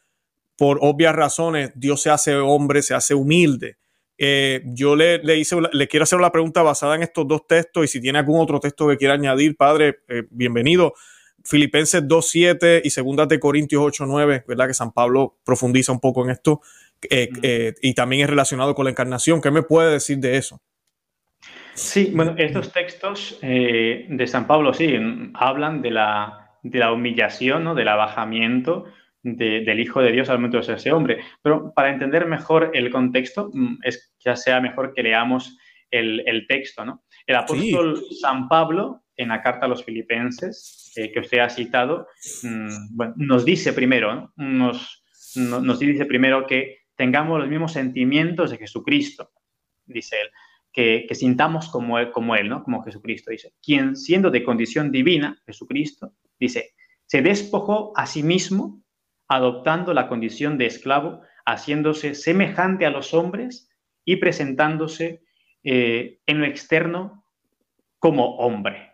[0.58, 3.78] por obvias razones, Dios se hace hombre, se hace humilde.
[4.66, 7.88] yo le, le, hice, le quiero hacer la pregunta basada en estos dos textos y
[7.88, 10.00] si tiene algún otro texto que quiera añadir, Padre,
[10.32, 10.94] bienvenido.
[11.44, 14.68] Filipenses 2.7 y Segunda de Corintios 8.9, ¿verdad?
[14.68, 16.62] Que San Pablo profundiza un poco en esto
[17.10, 19.42] eh, eh, y también es relacionado con la encarnación.
[19.42, 20.62] ¿Qué me puede decir de eso?
[21.74, 24.96] Sí, bueno, estos textos eh, de San Pablo sí
[25.34, 27.76] hablan de la, de la humillación, ¿no?
[27.76, 28.86] del abajamiento
[29.24, 31.20] del Hijo de Dios al momento de ser ese hombre.
[31.42, 35.58] Pero para entender mejor el contexto, mm, es ya sea mejor que leamos
[35.90, 37.04] el, texto, ¿no?
[37.28, 42.08] El apóstol San Pablo, en la carta a los filipenses, eh, que usted ha citado,
[42.44, 45.04] mm, nos dice primero, nos,
[45.80, 49.32] dice primero que tengamos los mismos sentimientos de Jesucristo,
[49.86, 50.30] dice él,
[50.72, 52.64] que, sintamos como él, como ¿no?
[52.64, 53.54] Como Jesucristo, dice.
[53.62, 56.74] Quien siendo de condición divina, Jesucristo, dice,
[57.06, 58.84] se despojó a sí mismo
[59.28, 63.70] adoptando la condición de esclavo, haciéndose semejante a los hombres
[64.06, 65.24] y presentándose
[65.64, 67.26] eh, en lo externo
[68.00, 68.93] como hombre.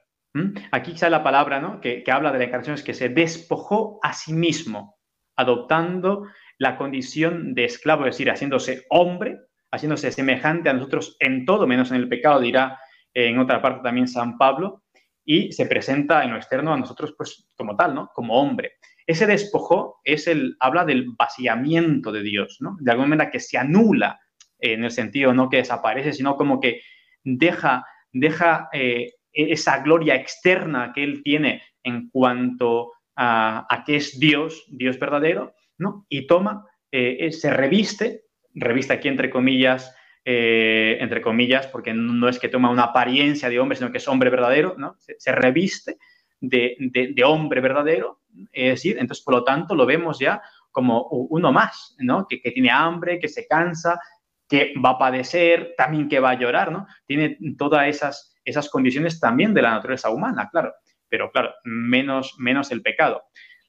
[0.72, 1.82] Aquí está la palabra ¿no?
[1.82, 4.98] que, habla de la encarnación, es que se despojó a sí mismo,
[5.36, 9.40] adoptando la condición de esclavo, es decir, haciéndose hombre,
[9.72, 12.80] haciéndose semejante a nosotros en todo, menos en el pecado, dirá
[13.14, 14.84] en otra parte también San Pablo,
[15.26, 18.10] y se presenta en lo externo a nosotros pues como tal, ¿no?
[18.14, 18.74] Como hombre.
[19.06, 22.78] Ese despojo es el, habla del vaciamiento de Dios, ¿no?
[22.80, 24.20] De alguna manera que se anula,
[24.60, 26.82] en el sentido no que desaparece, sino como que
[27.24, 34.66] deja, deja eh, esa gloria externa que Él tiene en cuanto a, que es Dios,
[34.70, 36.06] Dios verdadero, ¿no?
[36.10, 39.94] Y toma, eh, se reviste, reviste aquí entre comillas,
[40.26, 44.08] eh, entre comillas, porque no es que toma una apariencia de hombre, sino que es
[44.08, 44.96] hombre verdadero, ¿no?
[45.00, 45.98] Se, reviste
[46.40, 51.52] de, de, hombre verdadero, es decir, entonces por lo tanto lo vemos ya como uno
[51.52, 52.28] más, ¿no?
[52.28, 54.00] Que, que, tiene hambre, que se cansa,
[54.48, 56.88] que va a padecer, también que va a llorar, ¿no?
[57.06, 60.74] Tiene todas esas, esas condiciones también de la naturaleza humana, claro,
[61.08, 63.24] pero claro, menos, menos el pecado.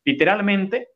[0.05, 0.88] Literalmente,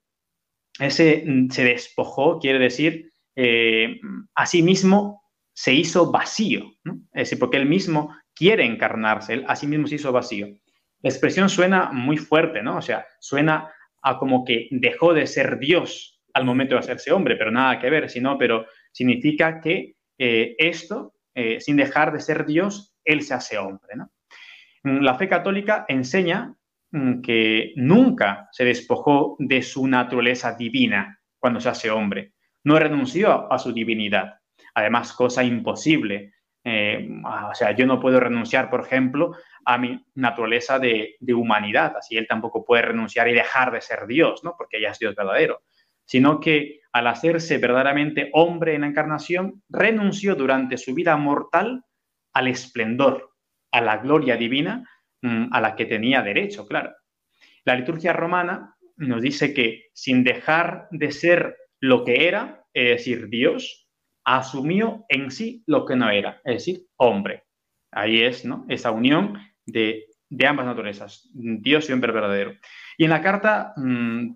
[0.78, 4.00] ese mm, se despojó, quiere decir, eh,
[4.34, 6.72] a sí mismo se hizo vacío,
[7.12, 10.48] es decir, porque él mismo quiere encarnarse, él a sí mismo se hizo vacío.
[11.00, 12.78] La expresión suena muy fuerte, ¿no?
[12.78, 17.36] O sea, suena a como que dejó de ser Dios al momento de hacerse hombre,
[17.36, 22.44] pero nada que ver, sino, pero significa que eh, esto, eh, sin dejar de ser
[22.46, 24.10] Dios, él se hace hombre, ¿no?
[24.82, 26.54] La fe católica enseña
[26.94, 32.34] Mm, que nunca se despojó de su naturaleza divina cuando se hace hombre.
[32.62, 34.34] No renunció a su divinidad.
[34.74, 36.34] Además, cosa imposible.
[36.62, 37.08] Eh,
[37.50, 39.32] o sea, yo no puedo renunciar, por ejemplo,
[39.64, 41.96] a mi naturaleza de, humanidad.
[41.96, 44.54] Así él tampoco puede renunciar y dejar de ser Dios, ¿no?
[44.56, 45.62] Porque ya es Dios verdadero.
[46.04, 51.82] Sino que al hacerse verdaderamente hombre en la encarnación, renunció durante su vida mortal
[52.34, 53.30] al esplendor,
[53.72, 54.84] a la gloria divina,
[55.24, 56.92] Mm, a la que tenía derecho, claro.
[57.64, 63.30] La liturgia romana nos dice que sin dejar de ser lo que era, es decir,
[63.30, 63.88] Dios,
[64.22, 67.44] asumió en sí lo que no era, es decir, hombre.
[67.90, 68.66] Ahí es ¿no?
[68.68, 70.04] esa unión de,
[70.46, 72.52] ambas naturalezas, Dios y hombre verdadero.
[72.98, 74.28] Y en la carta mm,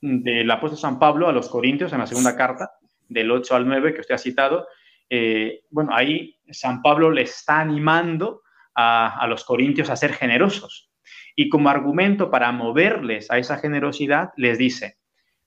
[0.00, 2.70] del apóstol San Pablo a los Corintios, en la segunda carta,
[3.08, 4.68] del 8 al 9 que usted ha citado,
[5.10, 8.42] eh, bueno, ahí San Pablo le está animando
[8.74, 10.90] a, los corintios a ser generosos.
[11.34, 14.98] Y como argumento para moverles a esa generosidad, les dice,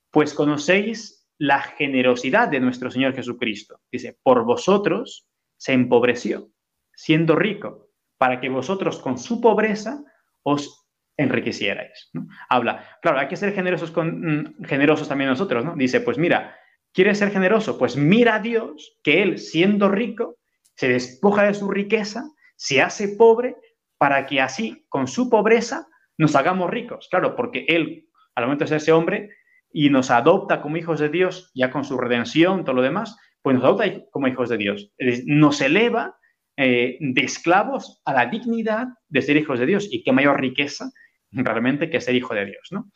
[0.09, 3.79] pues conocéis la generosidad de nuestro Señor Jesucristo.
[3.91, 6.49] Dice, por vosotros se empobreció,
[6.93, 10.03] siendo rico, para que vosotros con su pobreza
[10.43, 12.11] os enriquecierais.
[12.49, 15.75] Habla, claro, hay que ser generosos, con, mm, generosos también nosotros, ¿no?
[15.75, 16.55] Dice, pues mira,
[16.93, 17.77] ¿quieres ser generoso?
[17.77, 20.37] Pues mira a Dios, que Él, siendo rico,
[20.75, 22.23] se despoja de su riqueza
[22.61, 23.55] se hace pobre
[23.97, 27.07] para que así, con su pobreza, nos hagamos ricos.
[27.09, 29.31] Claro, porque Él, al momento de ser ese hombre,
[29.73, 33.55] y nos adopta como hijos de Dios, ya con su redención, todo lo demás, pues
[33.55, 34.93] nos adopta como hijos de Dios.
[35.25, 36.17] Nos eleva
[36.55, 39.87] eh, de esclavos a la dignidad de ser hijos de Dios.
[39.89, 40.91] Y qué mayor riqueza
[41.31, 42.91] realmente que ser hijo de Dios, ¿no?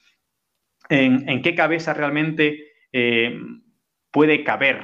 [0.89, 3.35] ¿En, qué cabeza realmente eh,
[4.15, 4.81] puede caber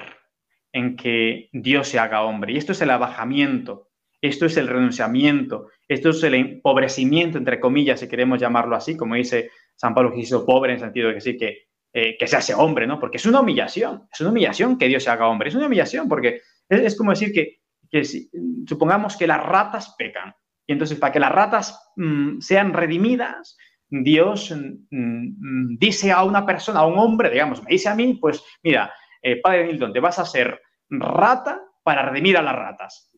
[0.74, 2.52] en que Dios se haga hombre?
[2.52, 3.88] Y esto es el abajamiento
[4.22, 9.16] esto es el renunciamiento, esto es el empobrecimiento, entre comillas, si queremos llamarlo así, como
[9.16, 12.38] dice San Pablo que hizo pobre en el sentido de sí, que, eh, que se
[12.38, 13.00] hace hombre, ¿no?
[13.00, 16.08] Porque es una humillación, es una humillación que Dios se haga hombre, es una humillación
[16.08, 18.30] porque es, como decir que, que si,
[18.68, 20.36] supongamos que las ratas pecan,
[20.68, 23.58] y entonces para que las ratas mm, sean redimidas,
[23.90, 28.20] Dios mm, mm, dice a una persona, a un hombre, digamos, me dice a mí,
[28.22, 33.12] pues mira, eh, Padre Nilton, te vas a hacer rata para redimir a las ratas.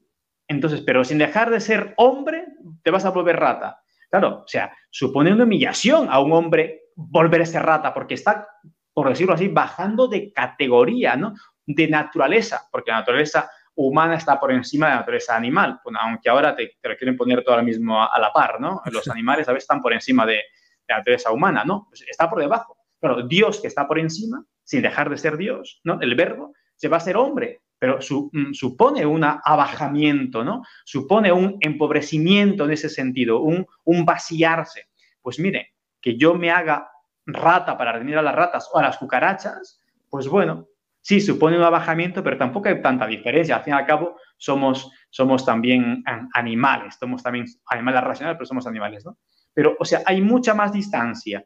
[0.47, 2.45] Entonces, pero sin dejar de ser hombre,
[2.83, 3.81] te vas a volver rata.
[4.09, 8.47] Claro, o sea, supone una humillación a un hombre volver a ser rata, porque está,
[8.93, 11.33] por decirlo así, bajando de categoría, ¿no?
[11.65, 16.55] De naturaleza, porque la naturaleza humana está por encima de la naturaleza animal, aunque ahora
[16.55, 18.81] te, te lo quieren poner todo ahora mismo a, la par, ¿no?
[18.91, 20.41] Los animales a veces están por encima de,
[20.87, 21.85] la naturaleza humana, ¿no?
[21.89, 22.77] Pues está por debajo.
[22.99, 25.99] Pero Dios que está por encima, sin dejar de ser Dios, ¿no?
[26.01, 30.63] El verbo se va a ser hombre, pero mm, supone un abajamiento, ¿no?
[30.85, 34.87] Supone un empobrecimiento en ese sentido, un, un vaciarse.
[35.21, 36.89] Pues mire, que yo me haga
[37.25, 40.67] rata para redimir a las ratas o a las cucarachas, pues bueno,
[41.01, 43.57] sí, supone un abajamiento, pero tampoco hay tanta diferencia.
[43.57, 48.67] Al fin y al cabo, somos, somos también animales, somos también animales racionales, pero somos
[48.67, 49.17] animales, ¿no?
[49.53, 51.45] Pero, o sea, hay mucha más distancia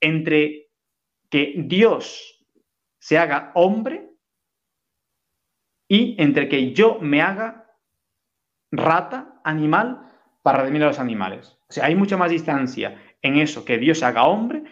[0.00, 0.68] entre
[1.28, 2.41] que Dios
[3.02, 4.10] se haga hombre
[5.88, 7.66] y entre que yo me haga
[8.70, 10.08] rata, animal,
[10.40, 11.58] para redimir a los animales.
[11.68, 14.62] O sea, hay mucha más distancia en eso, que Dios haga hombre,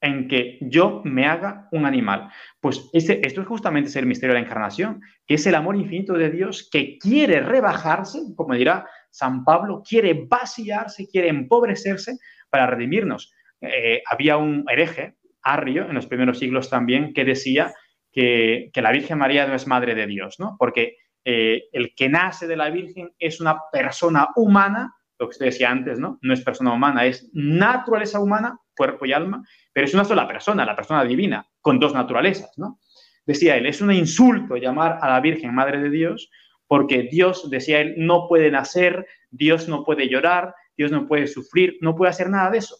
[0.00, 2.30] en que yo me haga un animal.
[2.60, 6.30] Pues esto es justamente el misterio de la encarnación, que es el amor infinito de
[6.30, 12.18] Dios que quiere rebajarse, como dirá San Pablo, quiere vaciarse, quiere empobrecerse
[12.50, 13.34] para redimirnos.
[13.60, 17.72] Eh, había un hereje, Arrio, en los primeros siglos también, que decía
[18.12, 20.56] que, la Virgen María no es madre de Dios, ¿no?
[20.58, 25.46] Porque eh, el que nace de la Virgen es una persona humana, lo que usted
[25.46, 26.18] decía antes, ¿no?
[26.22, 30.64] No es persona humana, es naturaleza humana, cuerpo y alma, pero es una sola persona,
[30.64, 32.78] la persona divina, con dos naturalezas, ¿no?
[33.26, 36.30] Decía él, es un insulto llamar a la Virgen Madre de Dios,
[36.66, 41.76] porque Dios, decía él, no puede nacer, Dios no puede llorar, Dios no puede sufrir,
[41.80, 42.76] no puede hacer nada de eso.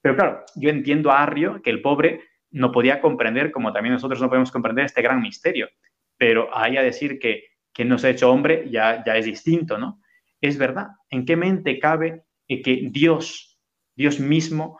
[0.00, 4.20] Pero claro, yo entiendo a Arrio que el pobre no podía comprender, como también nosotros
[4.20, 5.68] no podemos comprender este gran misterio.
[6.16, 9.78] Pero ahí a decir que, que no se ha hecho hombre ya, ya es distinto,
[9.78, 10.00] ¿no?
[10.40, 10.88] Es verdad.
[11.10, 13.58] ¿En qué mente cabe que Dios,
[13.94, 14.78] Dios mismo,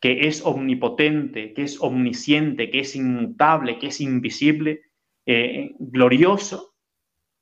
[0.00, 4.82] que es omnipotente, que es omnisciente, que es inmutable, que es invisible,
[5.26, 6.74] eh, glorioso,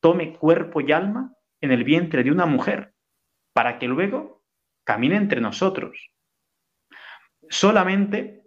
[0.01, 2.95] tome cuerpo y alma en el vientre de una mujer
[3.53, 4.45] para que luego
[4.85, 6.11] camine entre nosotros?
[7.49, 8.38] Solamente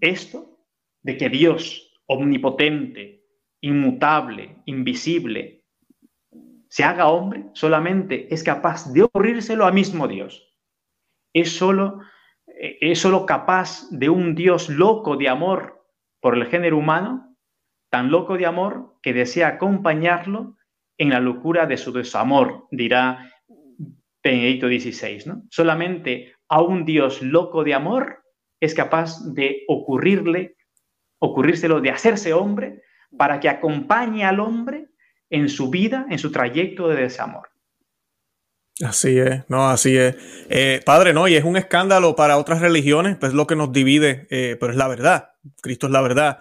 [0.00, 0.58] esto
[1.02, 3.24] de que Dios, omnipotente,
[3.60, 5.64] inmutable, invisible,
[6.68, 10.54] se haga hombre, solamente es capaz de ocurrírselo a mismo Dios.
[11.32, 12.00] Es solo,
[12.46, 15.86] es solo capaz de un Dios loco de amor
[16.20, 17.36] por el género humano,
[17.90, 20.56] tan loco de amor que desea acompañarlo
[20.98, 23.32] en la locura de su desamor, dirá
[24.22, 25.22] Benedicto XVI.
[25.26, 25.42] ¿no?
[25.50, 28.24] Solamente a un Dios loco de amor
[28.60, 30.56] es capaz de ocurrirle,
[31.18, 32.82] ocurrírselo, de hacerse hombre,
[33.16, 34.88] para que acompañe al hombre
[35.30, 37.48] en su vida, en su trayecto de desamor.
[38.84, 40.16] Así es, no, así es.
[40.48, 44.26] Eh, padre, no, y es un escándalo para otras religiones, pues lo que nos divide,
[44.30, 45.30] eh, pero es la verdad.
[45.60, 46.38] Cristo es la verdad.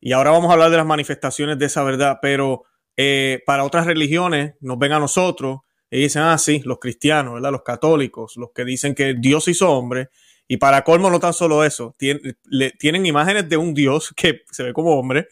[0.00, 2.62] Y ahora vamos a hablar de las manifestaciones de esa verdad, pero
[2.96, 7.50] eh, para otras religiones nos ven a nosotros y dicen, ah, sí, los cristianos, ¿verdad?
[7.50, 10.10] Los católicos, los que dicen que Dios hizo hombre
[10.52, 14.72] y para colmo, no tan solo eso, tienen, imágenes de un Dios que se ve
[14.72, 15.28] como hombre,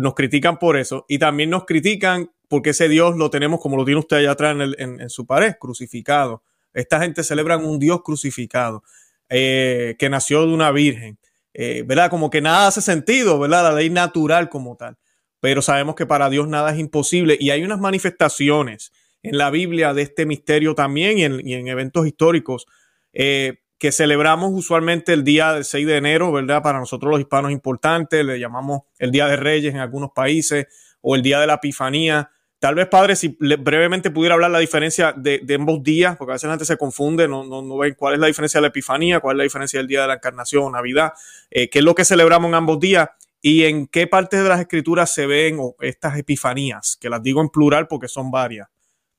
[0.00, 3.84] nos critican por eso, y también nos critican porque ese Dios lo tenemos como lo
[3.84, 6.44] tiene usted allá atrás en, su pared, crucificado.
[6.72, 8.84] Esta gente celebra un Dios crucificado,
[9.28, 11.18] eh, que nació de una virgen,
[11.52, 12.08] eh, ¿verdad?
[12.08, 13.64] Como que nada hace sentido, ¿verdad?
[13.64, 14.98] La ley natural como tal.
[15.40, 18.92] Pero sabemos que para Dios nada es imposible y hay unas manifestaciones
[19.24, 22.66] en la Biblia de este misterio también y en, eventos históricos.
[23.12, 26.62] Eh, que celebramos usualmente el día del 6 de enero, ¿verdad?
[26.62, 30.66] Para nosotros los hispanos importante, le llamamos el Día de Reyes en algunos países
[31.00, 32.30] o el Día de la Epifanía.
[32.58, 36.48] Tal vez, padre, si brevemente pudiera hablar la diferencia de, ambos días, porque a veces
[36.48, 39.20] la gente se confunde, no, no, no, ven cuál es la diferencia de la Epifanía,
[39.20, 41.12] cuál es la diferencia del Día de la Encarnación, Navidad,
[41.50, 43.10] eh, qué es lo que celebramos en ambos días
[43.40, 47.48] y en qué partes de las escrituras se ven estas epifanías, que las digo en
[47.48, 48.68] plural porque son varias.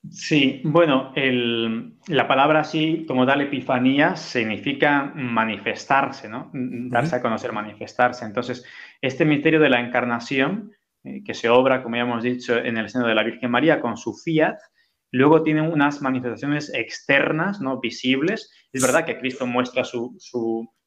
[0.08, 1.12] Sí, bueno,
[2.08, 6.50] la palabra así, como tal, epifanía, significa manifestarse, ¿no?
[6.54, 8.24] Darse a conocer, manifestarse.
[8.24, 8.64] Entonces,
[9.02, 10.72] este misterio de la encarnación,
[11.04, 13.82] eh, que se obra, como ya hemos dicho, en el seno de la Virgen María
[13.82, 14.58] con su fiat,
[15.12, 17.82] luego tiene unas manifestaciones externas, ¿no?
[17.82, 18.52] Visibles.
[18.72, 20.18] Es verdad que Cristo muestra su,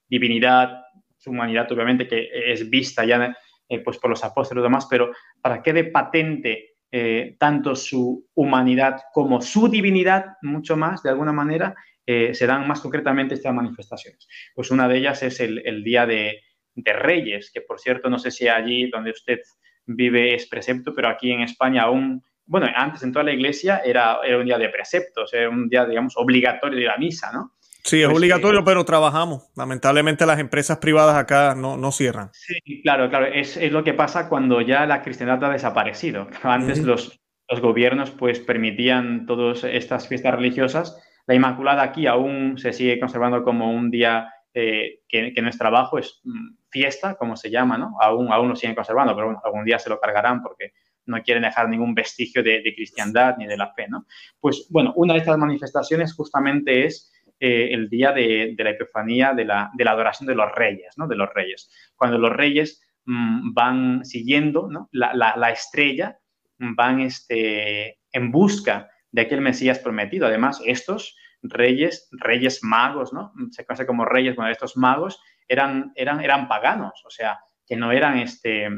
[0.09, 0.85] divinidad,
[1.19, 3.37] su humanidad, obviamente, que es vista ya
[3.69, 8.29] eh, pues por los apóstoles y demás, pero para que de patente eh, tanto su
[8.35, 11.75] humanidad como su divinidad, mucho más, de alguna manera,
[12.05, 14.29] eh, se dan más concretamente estas manifestaciones.
[14.55, 16.43] Pues una de ellas es el, Día de,
[16.77, 19.41] Reyes, que por cierto, no sé si allí donde usted
[19.87, 24.19] vive es precepto, pero aquí en España aún, bueno, antes en toda la iglesia era,
[24.23, 27.53] era un día de preceptos, era un día, digamos, obligatorio de la misa, ¿no?
[27.85, 29.51] Sí, es pues, obligatorio, eh, pero trabajamos.
[29.57, 32.31] Lamentablemente las empresas privadas acá no, no cierran.
[32.33, 33.27] Sí, claro, claro.
[33.27, 36.29] Es, es, lo que pasa cuando ya la cristiandad ha desaparecido.
[36.43, 40.97] Antes los, los, gobiernos pues permitían todas estas fiestas religiosas.
[41.27, 45.59] La Inmaculada aquí aún se sigue conservando como un día eh, que, que, no es
[45.59, 47.97] trabajo, es mm, fiesta, como se llama, ¿no?
[48.01, 50.73] Aún, aún lo siguen conservando, pero bueno, algún día se lo cargarán porque
[51.07, 54.07] no quieren dejar ningún vestigio de, de cristiandad ni de la fe, ¿no?
[54.39, 57.13] Pues bueno, una de estas manifestaciones justamente es
[57.45, 61.09] eh, el día de, la Epifanía, de la, adoración de los reyes, ¿no?
[61.09, 61.69] De los reyes.
[61.97, 66.21] Cuando los reyes mm, van siguiendo la, estrella,
[66.57, 70.29] van este, en busca de aquel Mesías prometido.
[70.29, 73.33] Además, estos reyes, reyes magos, ¿no?
[73.51, 77.91] Se conoce como reyes, bueno, estos magos eran, eran, eran paganos, o sea, que no
[77.91, 78.69] eran este,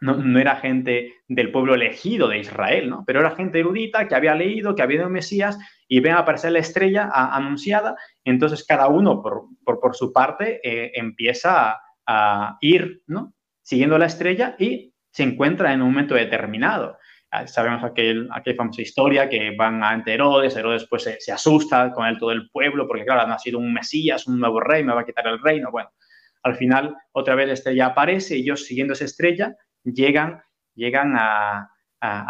[0.00, 3.04] no, era gente del pueblo elegido de Israel, ¿no?
[3.06, 6.52] Pero era gente erudita que había leído, que había ido Mesías y ven a aparecer
[6.52, 7.96] la estrella anunciada.
[8.24, 13.32] Entonces cada uno por, su parte eh, empieza a, ir, ¿no?
[13.62, 16.98] Siguiendo la estrella y se encuentra en un momento determinado.
[17.30, 21.90] Ah, sabemos aquel, aquella famosa historia que van a Herodes, Herodes pues se, se, asusta
[21.92, 24.94] con él todo el pueblo porque claro, ha nacido un Mesías, un nuevo rey, me
[24.94, 25.72] va a quitar el reino.
[25.72, 25.90] Bueno,
[26.44, 29.56] al final otra vez la estrella aparece y ellos siguiendo esa estrella
[29.92, 30.42] llegan,
[30.74, 31.70] llegan a,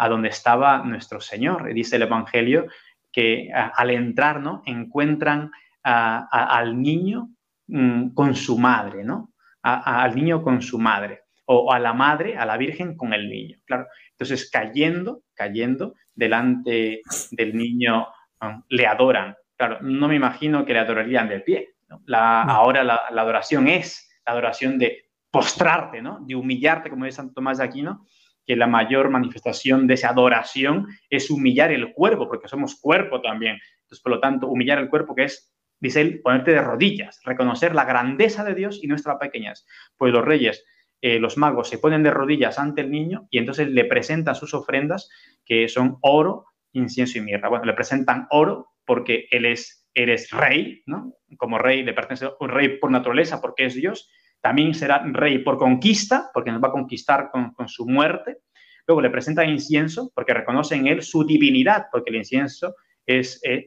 [0.09, 1.73] donde estaba nuestro Señor.
[1.73, 2.67] Dice el Evangelio
[3.11, 4.63] que al entrar, ¿no?
[4.65, 5.51] Encuentran
[5.83, 7.29] al niño
[7.67, 9.33] mm, con su madre, ¿no?
[9.61, 13.57] al niño con su madre, o a la madre, a la Virgen con el niño,
[13.65, 13.87] claro.
[14.11, 17.01] Entonces, cayendo, cayendo delante
[17.31, 18.07] del niño,
[18.41, 19.35] um, le adoran.
[19.55, 21.69] Claro, no me imagino que le adorarían de pie.
[22.13, 26.19] Ahora la, la, adoración es la adoración de postrarte, ¿no?
[26.25, 28.05] De humillarte, como dice Santo Tomás de Aquino,
[28.45, 33.59] que la mayor manifestación de esa adoración es humillar el cuerpo, porque somos cuerpo también.
[33.81, 37.75] Entonces, por lo tanto, humillar el cuerpo, que es, dice él, ponerte de rodillas, reconocer
[37.75, 39.65] la grandeza de Dios y nuestra pequeñez.
[39.97, 40.63] Pues los reyes,
[41.01, 44.53] eh, los magos se ponen de rodillas ante el niño y entonces le presentan sus
[44.53, 45.09] ofrendas,
[45.45, 47.49] que son oro, incienso y mirra.
[47.49, 51.13] Bueno, le presentan oro porque él es, eres rey, ¿no?
[51.37, 54.09] Como rey le pertenece un rey por naturaleza porque es Dios
[54.41, 58.39] también será rey por conquista, porque nos va a conquistar con, su muerte.
[58.85, 62.75] Luego le presentan incienso, porque reconoce en él su divinidad, porque el incienso
[63.05, 63.65] es, eh,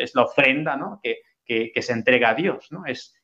[0.00, 1.00] es la ofrenda ¿no?
[1.02, 2.86] que, que, se entrega a Dios, ¿no?
[2.86, 3.14] es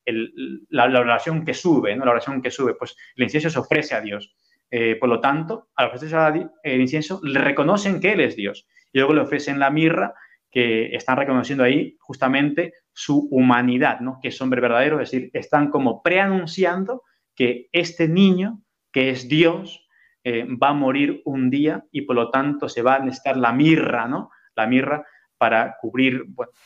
[0.68, 2.04] la, oración que sube, ¿no?
[2.04, 4.34] la oración que sube, pues el incienso se ofrece a Dios.
[4.70, 8.66] Eh, por lo tanto, al ofrecerse el incienso, le reconocen que Él es Dios.
[8.92, 10.14] Y luego le ofrecen la mirra,
[10.60, 14.18] están reconociendo ahí justamente su humanidad, ¿no?
[14.20, 17.02] que es hombre verdadero, es decir, están como preanunciando
[17.34, 19.86] que este niño, que es Dios,
[20.24, 23.52] eh, va a morir un día y por lo tanto se va a necesitar la
[23.52, 24.30] mirra, ¿no?
[24.56, 25.06] La mirra
[25.38, 26.24] para cubrir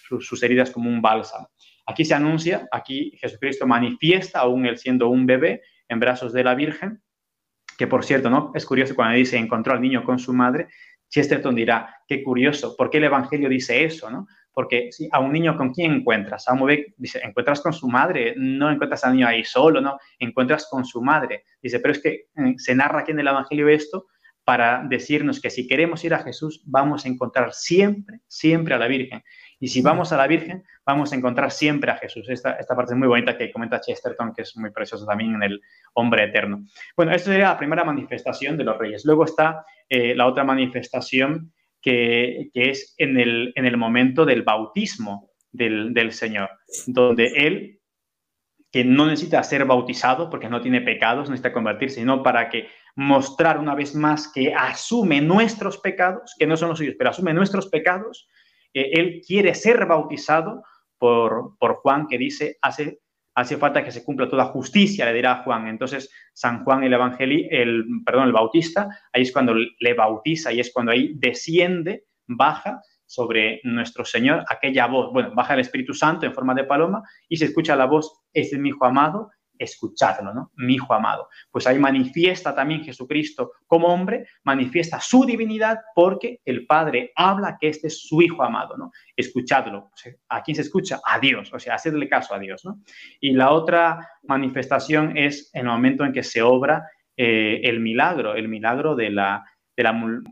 [0.09, 1.51] sus, heridas como un bálsamo.
[1.86, 6.55] Aquí se anuncia, aquí Jesucristo manifiesta, aún él siendo un bebé, en brazos de la
[6.55, 7.03] Virgen,
[7.76, 8.51] que por cierto, ¿no?
[8.55, 10.68] Es curioso cuando dice encontró al niño con su madre,
[11.13, 14.11] Chesterton dirá, qué curioso, ¿por qué el Evangelio dice eso?
[14.11, 14.27] ¿no?
[14.51, 17.87] Porque si a un niño con quién encuentras, a un bebé, dice, encuentras con su
[17.87, 19.99] madre, no encuentras al niño ahí solo, ¿no?
[20.19, 21.45] Encuentras con su madre.
[21.63, 24.07] Dice, pero es que eh, se narra aquí en el Evangelio esto
[24.45, 28.89] para decirnos que si queremos ir a Jesús, vamos a encontrar siempre, siempre a la
[28.89, 29.23] Virgen.
[29.63, 32.29] Y si vamos a la Virgen, vamos a encontrar siempre a Jesús.
[32.29, 35.43] Esta, esta parte es muy bonita que comenta Chesterton, que es muy preciosa también en
[35.45, 35.61] el
[35.95, 36.65] hombre eterno.
[36.97, 39.05] Bueno, esta sería la primera manifestación de los reyes.
[39.05, 44.43] Luego está eh, la otra manifestación que, que, es en el, en el momento del
[44.43, 46.51] bautismo del, del Señor,
[46.89, 47.79] donde Él
[48.73, 52.69] que no necesita ser bautizado porque no tiene pecados, no necesita convertirse, sino para que
[52.97, 57.35] mostrar una vez más que asume nuestros pecados, que no son los suyos, pero asume
[57.35, 58.29] nuestros pecados,
[58.73, 60.62] él quiere ser bautizado
[60.99, 63.01] por, por Juan, que dice, hace,
[63.35, 65.66] hace falta que se cumpla toda justicia, le dirá Juan.
[65.68, 70.61] Entonces, San Juan el Evangelio, el, perdón, el Bautista, ahí es cuando le bautiza y
[70.61, 75.12] es cuando ahí desciende, baja sobre nuestro Señor aquella voz.
[75.12, 78.57] Bueno, baja el Espíritu Santo en forma de paloma y se escucha la voz, este
[78.57, 79.31] es mi Hijo amado,
[79.63, 80.51] escuchadlo.
[80.57, 81.29] Mi Hijo amado.
[81.51, 87.69] Pues ahí manifiesta también Jesucristo como hombre, manifiesta su divinidad porque el Padre habla que
[87.69, 88.91] este es su Hijo amado, ¿no?
[89.17, 89.91] Escuchadlo.
[90.29, 91.01] ¿A quién se escucha?
[91.05, 92.63] A Dios, o sea, hacerle caso a Dios.
[93.21, 98.35] Y la otra manifestación es en el momento en que se obra eh, el milagro,
[98.35, 99.45] el milagro de la,
[99.77, 100.23] del,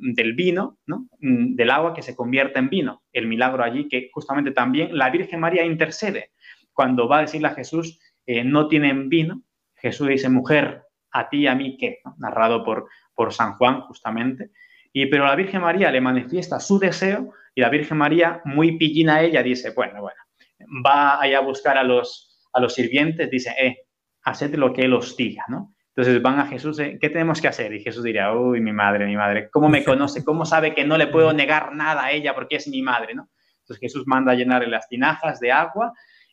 [0.00, 1.08] del, vino, ¿no?
[1.20, 3.02] Mm, del agua que se convierte en vino.
[3.12, 6.30] El milagro allí que justamente también la Virgen María intercede
[6.72, 9.42] cuando va a decirle a Jesús, eh, no tienen vino,
[9.76, 14.50] Jesús dice, mujer, a ti y a mí qué, narrado por, por San Juan justamente.
[14.92, 19.20] Y, pero la Virgen María le manifiesta su deseo y la Virgen María, muy pillina
[19.22, 20.20] ella, dice, bueno, bueno,
[20.86, 23.78] va allá a buscar a los, a los sirvientes, dice, eh,
[24.22, 25.74] haced lo que él os diga, ¿no?
[25.94, 27.74] Entonces van a Jesús, eh, ¿qué tenemos que hacer?
[27.74, 30.24] Y Jesús diría, uy, mi madre, mi madre, ¿cómo me conoce?
[30.24, 33.28] ¿Cómo sabe que no le puedo negar nada a ella porque es mi madre, ¿no?
[33.60, 35.92] Entonces Jesús manda a llenar las tinajas de agua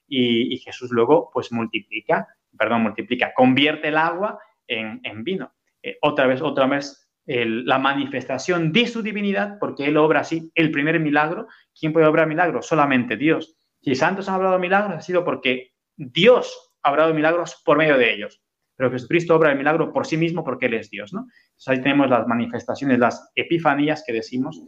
[0.09, 5.53] y, Jesús luego pues multiplica, perdón, multiplica, convierte el agua en, vino.
[5.81, 10.71] Eh, otra vez, otra vez, la manifestación de su divinidad, porque Él obra así el
[10.71, 11.47] primer milagro.
[11.79, 12.65] ¿Quién puede obrar milagros?
[12.65, 13.55] Solamente Dios.
[13.81, 18.13] Si santos han obrado milagros, ha sido porque Dios ha obrado milagros por medio de
[18.13, 18.41] ellos.
[18.75, 21.13] Pero Jesucristo obra el milagro por sí mismo porque Él es Dios.
[21.13, 21.27] ¿no?
[21.67, 24.59] Ahí tenemos las manifestaciones, las epifanías que decimos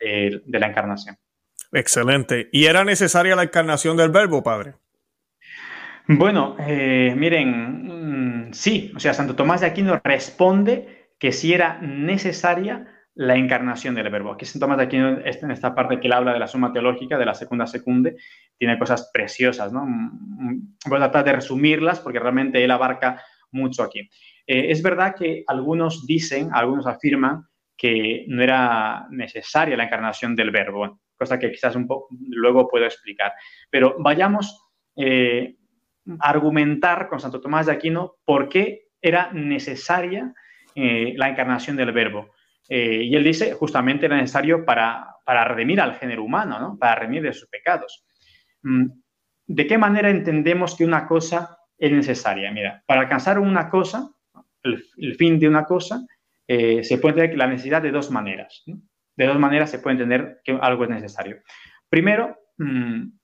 [0.00, 1.16] de la encarnación.
[1.72, 2.48] Excelente.
[2.52, 4.74] ¿Y era necesaria la encarnación del verbo, Padre?
[6.10, 11.78] Bueno, eh, miren, mm, sí, o sea, Santo Tomás de Aquino responde que si era
[11.82, 14.32] necesaria la encarnación del verbo.
[14.32, 17.18] Aquí Santo Tomás de Aquino, en esta parte que él habla de la suma teológica,
[17.18, 18.16] de la segunda secunde,
[18.56, 19.84] tiene cosas preciosas, ¿no?
[19.84, 24.08] Mm, mm, voy a tratar de resumirlas porque realmente él abarca mucho aquí.
[24.46, 27.44] Eh, es verdad que algunos dicen, algunos afirman
[27.76, 32.86] que no era necesaria la encarnación del verbo, cosa que quizás un poco luego puedo
[32.86, 33.34] explicar.
[33.68, 34.58] Pero vayamos
[34.96, 35.58] eh,
[36.20, 40.34] argumentar con Santo Tomás de Aquino por qué era necesaria
[40.74, 42.30] eh, la encarnación del verbo.
[42.68, 46.78] Eh, y él dice, justamente era necesario para, para redimir al género humano, ¿no?
[46.78, 48.04] para redimir de sus pecados.
[48.62, 48.86] Mm,
[49.46, 52.50] ¿De qué manera entendemos que una cosa es necesaria?
[52.52, 54.10] Mira, para alcanzar una cosa,
[54.62, 56.04] el, fin de una cosa,
[56.46, 58.62] eh, se puede entender la necesidad de dos maneras.
[59.16, 61.38] De dos maneras se puede entender que algo es necesario.
[61.88, 63.17] Primero, mm,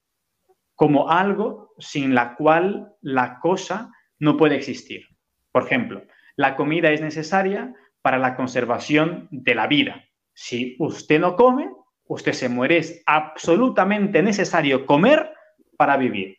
[0.75, 5.07] como algo sin la cual la cosa no puede existir.
[5.53, 6.03] Por ejemplo,
[6.37, 10.05] la comida es necesaria para la conservación de la vida.
[10.33, 11.70] Si usted no come,
[12.07, 12.79] usted se muere.
[12.79, 15.33] Es absolutamente necesario comer
[15.77, 16.39] para vivir.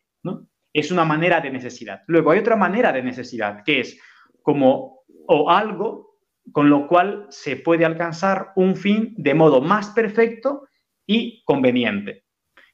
[0.73, 2.01] Es una manera de necesidad.
[2.07, 3.97] Luego hay otra manera de necesidad, que es
[4.41, 6.17] como o algo
[6.51, 10.67] con lo cual se puede alcanzar un fin de modo más perfecto
[11.07, 12.25] y conveniente.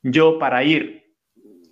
[0.01, 1.00] Yo para ir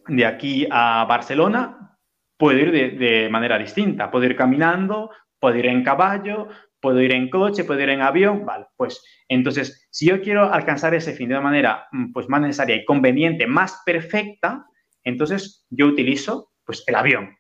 [0.10, 1.97] de aquí a Barcelona,
[2.38, 4.10] puedo ir de, manera distinta.
[4.10, 6.47] Puedo ir caminando, puedo ir en caballo,
[6.80, 10.93] puedo ir en coche, puedo ir en avión, vale, pues entonces, si yo quiero alcanzar
[10.93, 14.66] ese fin de manera mm, pues más necesaria y conveniente, más perfecta,
[15.03, 17.36] entonces yo utilizo pues el avión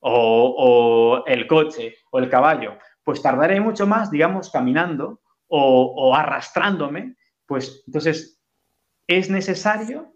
[0.00, 7.16] o, el coche o el caballo, pues tardaré mucho más, digamos, caminando o, o arrastrándome,
[7.46, 8.40] pues entonces
[9.06, 10.12] es necesario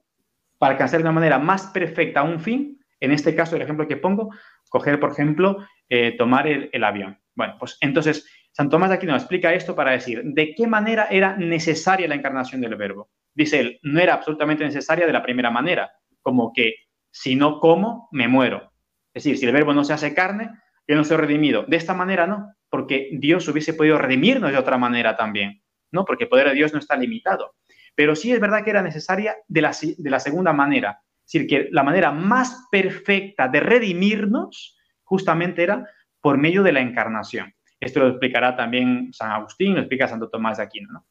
[0.58, 3.96] para alcanzar de una manera más perfecta un fin, en este caso, el ejemplo que
[3.96, 4.30] pongo,
[4.68, 7.18] coger, por ejemplo, eh, tomar el, avión.
[7.34, 11.36] Bueno, pues entonces, San Tomás de Aquino explica esto para decir de qué manera era
[11.36, 13.10] necesaria la encarnación del verbo.
[13.34, 15.92] Dice él, no era absolutamente necesaria de la primera manera,
[16.22, 16.74] como que
[17.10, 18.72] si no como, me muero.
[19.12, 20.50] Es decir, si el verbo no se hace carne,
[20.88, 21.64] yo no soy redimido.
[21.64, 26.04] De esta manera no, porque Dios hubiese podido redimirnos de otra manera también, ¿no?
[26.04, 27.54] Porque el poder de Dios no está limitado.
[27.96, 31.02] Pero sí es verdad que era necesaria de la, de la segunda manera.
[31.24, 35.84] Es decir, que la manera más perfecta de redimirnos justamente era
[36.20, 37.52] por medio de la encarnación.
[37.80, 41.06] Esto lo explicará también San Agustín, lo explica Santo Tomás de Aquino.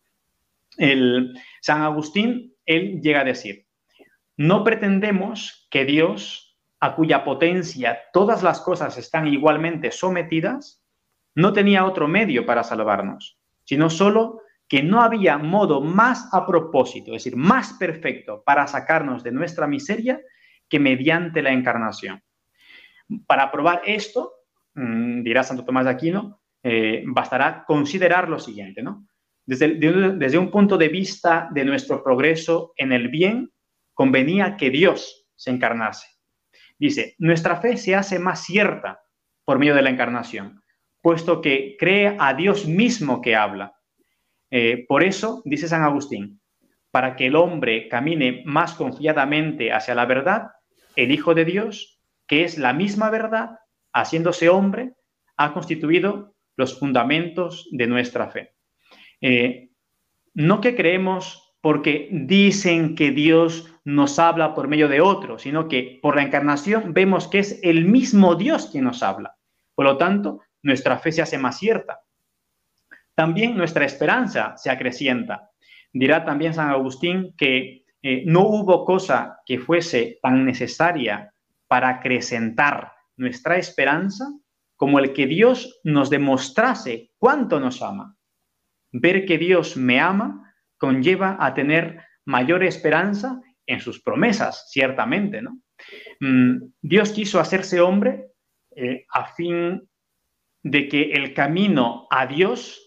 [0.77, 3.65] El, San Agustín, él llega a decir,
[4.37, 10.83] no pretendemos que Dios, a cuya potencia todas las cosas están igualmente sometidas,
[11.33, 17.11] no tenía otro medio para salvarnos, sino solo que no había modo más a propósito,
[17.11, 20.19] es decir, más perfecto para sacarnos de nuestra miseria
[20.67, 22.23] que mediante la encarnación.
[23.27, 24.33] Para probar esto,
[24.73, 29.07] mm, dirá Santo Tomás de Aquino, eh, bastará considerar lo siguiente, ¿no?
[29.45, 33.51] Desde, desde un punto de vista de nuestro progreso en el bien,
[33.93, 36.07] convenía que Dios se encarnase.
[36.79, 39.01] Dice, nuestra fe se hace más cierta
[39.45, 40.63] por medio de la encarnación,
[41.01, 43.74] puesto que cree a Dios mismo que habla
[44.57, 46.39] eh, por eso, dice San Agustín,
[46.89, 50.51] para que el hombre camine más confiadamente hacia la verdad,
[50.95, 53.59] el Hijo de Dios, que es la misma verdad,
[53.91, 54.93] haciéndose hombre,
[55.35, 58.55] ha constituido los fundamentos de nuestra fe.
[59.19, 59.71] Eh,
[60.33, 65.99] no que creemos porque dicen que Dios nos habla por medio de otro, sino que
[66.01, 69.35] por la encarnación vemos que es el mismo Dios quien nos habla.
[69.73, 72.04] Por lo tanto, nuestra fe se hace más cierta
[73.15, 75.49] también nuestra esperanza se acrecienta.
[75.91, 81.33] Dirá también San Agustín que eh, no hubo cosa que fuese tan necesaria
[81.67, 84.27] para acrecentar nuestra esperanza
[84.75, 88.17] como el que Dios nos demostrase cuánto nos ama.
[88.91, 95.61] Ver que Dios me ama conlleva a tener mayor esperanza en sus promesas, ciertamente, ¿no?
[96.19, 98.27] Mm, Dios quiso hacerse hombre
[98.75, 99.89] eh, a fin
[100.63, 102.84] de que el camino a Dios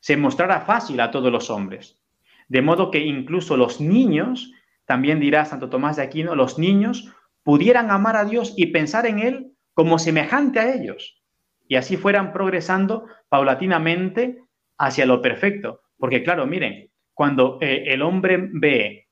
[0.00, 2.02] se mostrara fácil a todos los hombres.
[2.48, 4.52] De modo que incluso los niños,
[4.84, 9.20] también dirá Santo Tomás de Aquino, los niños pudieran amar a Dios y pensar en
[9.20, 11.22] Él como semejante a ellos.
[11.68, 14.42] Y así fueran progresando paulatinamente
[14.78, 15.82] hacia lo perfecto.
[15.96, 19.06] Porque claro, miren, cuando eh, el hombre ve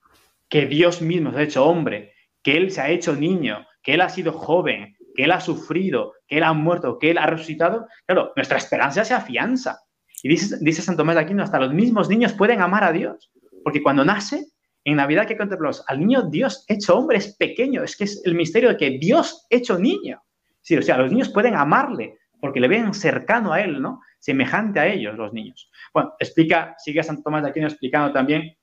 [0.49, 4.01] que Dios mismo se ha hecho hombre, que Él se ha hecho niño, que Él
[4.01, 7.87] ha sido joven, que Él ha sufrido, que Él ha muerto, que Él ha resucitado,
[8.07, 9.81] claro, nuestra esperanza se afianza.
[10.23, 13.31] Y dice, dice Santo Tomás de Aquino, hasta los mismos niños pueden amar a Dios,
[13.63, 14.47] porque cuando nace,
[14.85, 18.35] en Navidad que contemplamos al niño Dios hecho hombre es pequeño, es que es el
[18.35, 20.23] misterio de que Dios hecho niño.
[20.63, 24.01] Sí, o sea, los niños pueden amarle porque le ven cercano a él, ¿no?
[24.19, 25.71] Semejante a ellos, los niños.
[25.93, 28.57] Bueno, explica, sigue Santo Tomás de Aquino explicando también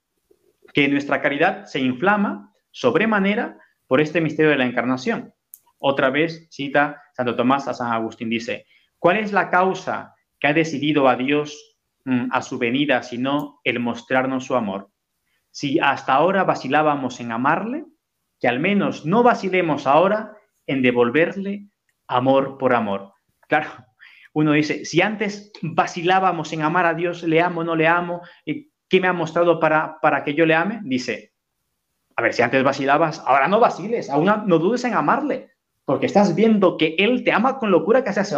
[0.74, 5.34] que nuestra caridad se inflama sobremanera por este misterio de la encarnación.
[5.78, 8.66] Otra vez cita Santo Tomás a San Agustín, dice,
[8.98, 10.15] ¿cuál es la causa
[10.46, 14.92] que ha decidido a Dios mm, a su venida, sino el mostrarnos su amor?
[15.50, 17.86] Si hasta ahora vacilábamos en amarle,
[18.40, 20.38] que al menos no vacilemos ahora
[20.68, 21.66] en devolverle
[22.08, 23.14] amor por amor.
[23.48, 23.72] Claro,
[24.34, 29.02] uno dice, si antes vacilábamos en amar a Dios, le amo, no le amo, ¿qué
[29.02, 30.80] me ha mostrado para, para que yo le ame?
[30.84, 31.34] Dice,
[32.16, 35.50] a ver, si antes vacilabas, ahora no vaciles, aún no dudes en amarle,
[35.86, 38.36] porque estás viendo que Él te ama con locura que hace ese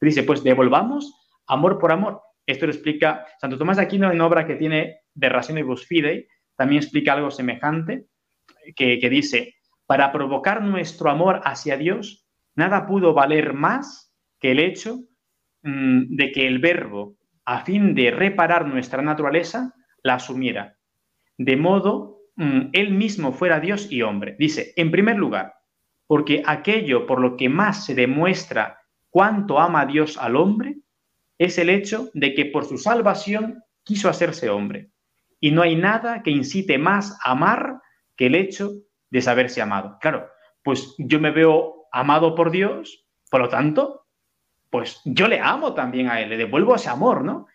[0.00, 1.14] Dice, pues devolvamos
[1.46, 2.22] amor por amor.
[2.46, 6.82] Esto lo explica Santo Tomás de Aquino en obra que tiene de y Fidei, también
[6.82, 8.06] explica algo semejante,
[8.74, 9.54] que, que dice,
[9.86, 15.00] para provocar nuestro amor hacia Dios, nada pudo valer más que el hecho
[15.62, 20.76] mm, de que el verbo, a fin de reparar nuestra naturaleza, la asumiera,
[21.36, 24.36] de modo mm, él mismo fuera Dios y hombre.
[24.38, 25.54] Dice, en primer lugar,
[26.06, 28.79] porque aquello por lo que más se demuestra
[29.10, 30.78] cuánto ama Dios al hombre
[31.38, 34.90] es el hecho de que por su salvación quiso hacerse hombre.
[35.40, 37.80] Y no hay nada que incite más a amar
[38.16, 38.72] que el hecho
[39.10, 39.98] de saberse amado.
[40.00, 40.28] Claro,
[40.62, 44.06] pues yo me veo amado por Dios, por lo tanto,
[44.70, 47.46] pues yo le amo también a Él, le devuelvo ese amor, ¿no?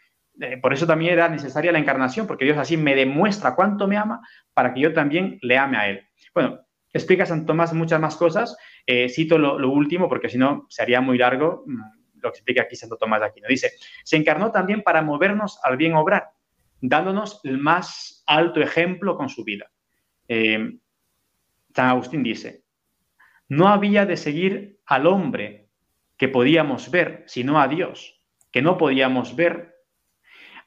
[0.42, 3.98] Eh, por eso también era necesaria la encarnación, porque Dios así me demuestra cuánto me
[3.98, 4.22] ama
[4.54, 6.08] para que yo también le ame a Él.
[6.34, 6.60] Bueno,
[6.92, 8.58] explica San Tomás muchas más cosas.
[8.88, 12.76] Eh, cito lo, último, porque si no sería muy largo mm, lo que explica aquí
[12.76, 13.48] Santo Tomás de Aquino.
[13.48, 13.72] Dice,
[14.04, 16.30] se encarnó también para movernos al bien obrar,
[16.82, 19.72] dándonos el más alto ejemplo con su vida.
[20.28, 20.78] Eh,
[21.74, 22.64] San Agustín dice,
[23.48, 25.70] no había de seguir al hombre
[26.18, 28.22] que podíamos ver, sino a Dios,
[28.52, 29.76] que no podíamos ver.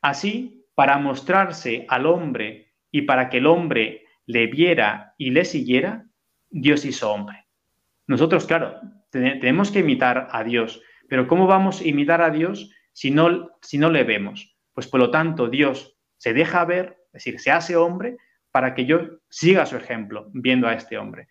[0.00, 6.06] Así, para mostrarse al hombre y para que el hombre le viera y le siguiera,
[6.50, 7.47] Dios hizo hombre.
[8.08, 8.80] Nosotros, claro,
[9.10, 13.78] tenemos que imitar a Dios, pero ¿cómo vamos a imitar a Dios si no, si
[13.78, 14.56] no le vemos?
[14.72, 18.16] Pues por lo tanto, Dios se deja ver, es decir, se hace hombre
[18.50, 21.28] para que yo siga su ejemplo viendo a este hombre.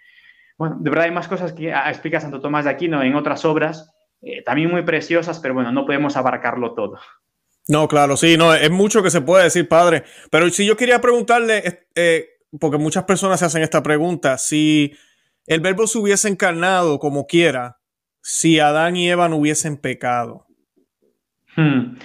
[0.57, 3.91] Bueno, de verdad hay más cosas que explica Santo Tomás de Aquino en otras obras,
[4.21, 6.99] eh, también muy preciosas, pero bueno, no podemos abarcarlo todo.
[7.67, 10.03] No, claro, sí, no, es mucho que se puede decir, padre.
[10.31, 14.95] Pero si yo quería preguntarle, eh, porque muchas personas se hacen esta pregunta, si
[15.47, 17.79] el verbo se hubiese encarnado como quiera,
[18.21, 20.45] si Adán y Eva no hubiesen pecado.
[21.55, 21.97] Hmm.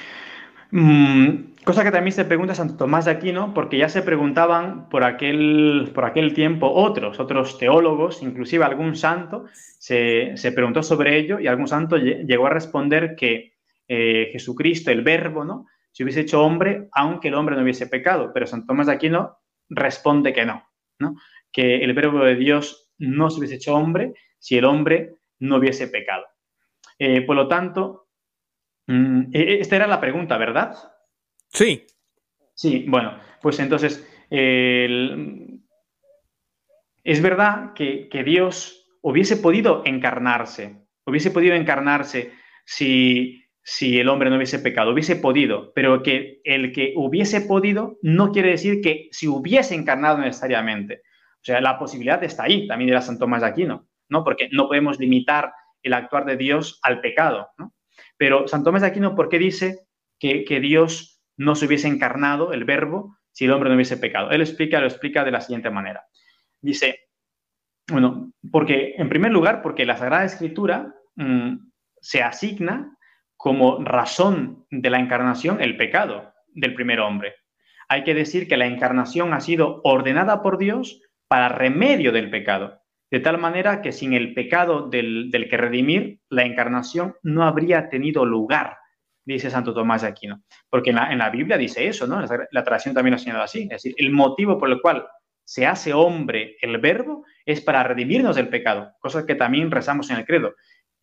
[0.70, 5.04] Mm, Cosa que también se pregunta Santo Tomás de Aquino, porque ya se preguntaban por
[5.04, 11.46] aquel, por aquel tiempo otros, otros teólogos, inclusive algún santo, se, preguntó sobre ello y
[11.46, 13.52] algún santo llegó a responder que
[13.86, 15.66] eh, Jesucristo, el verbo, ¿no?
[15.92, 18.32] Se hubiese hecho hombre, aunque el hombre no hubiese pecado.
[18.34, 19.36] Pero Santo Tomás de Aquino
[19.68, 20.68] responde que no,
[20.98, 21.14] ¿no?
[21.52, 25.88] Que el verbo de Dios no se hubiese hecho hombre si el hombre no hubiese
[25.88, 26.24] pecado.
[26.98, 28.08] Eh, por lo tanto,
[28.86, 30.74] mm, e, esta era la pregunta, ¿verdad?
[31.48, 31.84] Sí.
[32.54, 35.60] Sí, bueno, pues entonces, es
[37.22, 42.32] verdad que, Dios hubiese podido encarnarse, hubiese podido encarnarse
[42.64, 47.98] si, si el hombre no hubiese pecado, hubiese podido, pero que el que hubiese podido
[48.02, 51.02] no quiere decir que si hubiese encarnado necesariamente.
[51.42, 54.22] O sea, la posibilidad está ahí, también era San Tomás de Aquino, ¿no?
[54.22, 57.50] Porque no podemos limitar el actuar de Dios al pecado.
[58.16, 59.80] Pero San Tomás de Aquino, ¿por qué dice
[60.20, 64.30] que, que Dios no se hubiese encarnado el verbo si el hombre no hubiese pecado.
[64.30, 66.04] Él explica, lo explica de la siguiente manera.
[66.60, 67.00] Dice,
[67.90, 71.56] bueno, porque en primer lugar, porque la Sagrada Escritura mm,
[72.00, 72.96] se asigna
[73.36, 77.34] como razón de la encarnación el pecado del primer hombre.
[77.88, 81.00] Hay que decir que la encarnación ha sido ordenada por Dios
[81.32, 86.20] para remedio del pecado, de tal manera que sin el pecado del, del que redimir,
[86.28, 88.76] la encarnación no habría tenido lugar
[89.24, 90.42] dice Santo Tomás de Aquino.
[90.68, 92.20] Porque en la, Biblia dice eso, ¿no?
[92.50, 93.62] La, tradición también lo ha señalado así.
[93.62, 95.06] Es decir, el motivo por el cual
[95.42, 100.18] se hace hombre el verbo es para redimirnos del pecado, cosa que también rezamos en
[100.18, 100.54] el credo,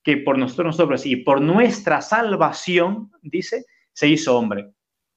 [0.04, 4.70] que por nosotros, nosotros y por nuestra salvación, dice, se hizo hombre.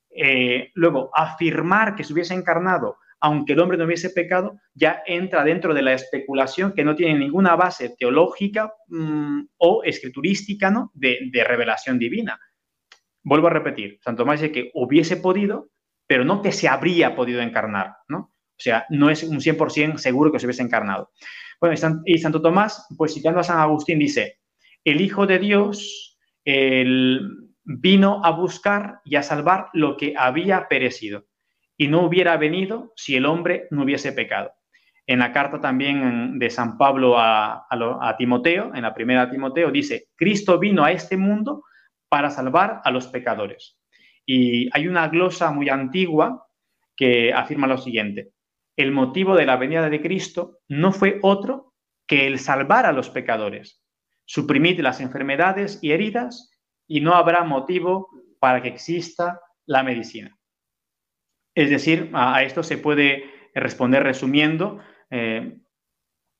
[0.08, 5.44] Eh, luego, afirmar que se hubiese encarnado, aunque el hombre no hubiese pecado, ya entra
[5.44, 10.90] dentro de la especulación que no tiene ninguna base teológica mm, o escriturística ¿no?
[10.94, 12.38] de revelación divina
[13.24, 15.70] Vuelvo a repetir, Santo Tomás dice que hubiese podido,
[16.06, 18.18] pero no que se habría podido encarnar, ¿no?
[18.18, 21.10] O sea, no es un 100% seguro que se hubiese encarnado.
[21.60, 24.40] Bueno, y Santo Tomás, pues citando a San Agustín, dice,
[24.84, 26.18] el Hijo de Dios
[27.64, 31.26] vino a buscar y a salvar lo que había perecido
[31.83, 34.53] y no hubiera venido si el hombre no hubiese pecado.
[35.05, 40.61] En la carta también de San Pablo a, Timoteo, en la primera Timoteo, dice, Cristo
[40.61, 41.64] vino a este mundo
[42.09, 43.80] para salvar a los pecadores.
[44.24, 46.47] Y hay una glosa muy antigua
[46.97, 48.30] que afirma lo siguiente,
[48.76, 51.74] el motivo de la venida de Cristo no fue otro
[52.07, 53.83] que el salvar a los pecadores,
[54.24, 56.53] suprimir las enfermedades y heridas
[56.87, 58.09] y no habrá motivo
[58.39, 60.39] para que exista la medicina.
[61.55, 63.24] Es decir, a, esto se puede
[63.55, 64.80] responder resumiendo,
[65.11, 65.59] eh,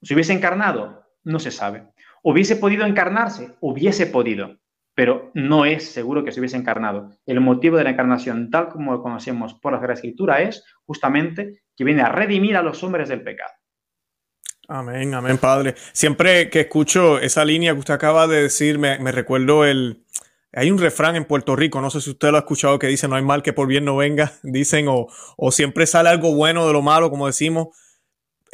[0.03, 1.89] si hubiese encarnado, no se sabe.
[2.23, 4.59] Hubiese podido encarnarse, hubiese podido,
[4.95, 7.11] pero no es seguro que se hubiese encarnado.
[7.27, 11.63] El motivo de la encarnación, tal como lo conocemos por la Sagrada Escritura, es justamente
[11.77, 13.53] que viene a redimir a los hombres del pecado.
[14.69, 15.75] Amén, amén, Padre.
[15.93, 20.05] Siempre que escucho esa línea que usted acaba de decir, me recuerdo el,
[20.55, 23.09] hay un refrán en Puerto Rico, no sé si usted lo ha escuchado, que dice,
[23.09, 26.67] no hay mal que por bien no venga, dicen, o, o siempre sale algo bueno
[26.67, 27.69] de lo malo, como decimos.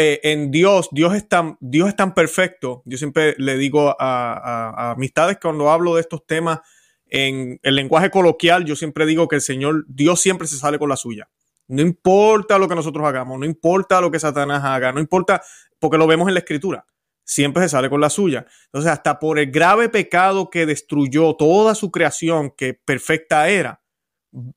[0.01, 2.83] Eh, en Dios, Dios es, tan, Dios es tan perfecto.
[2.85, 6.61] Yo siempre le digo a, amistades cuando hablo de estos temas
[7.07, 10.89] en el lenguaje coloquial, yo siempre digo que el Señor, Dios siempre se sale con
[10.89, 11.29] la suya.
[11.67, 15.43] No importa lo que nosotros hagamos, no importa lo que Satanás haga, no importa,
[15.81, 16.87] porque lo vemos en la escritura
[17.29, 18.47] siempre se sale con la suya.
[18.65, 23.83] Entonces, hasta por el grave pecado que destruyó toda su creación, que perfecta era,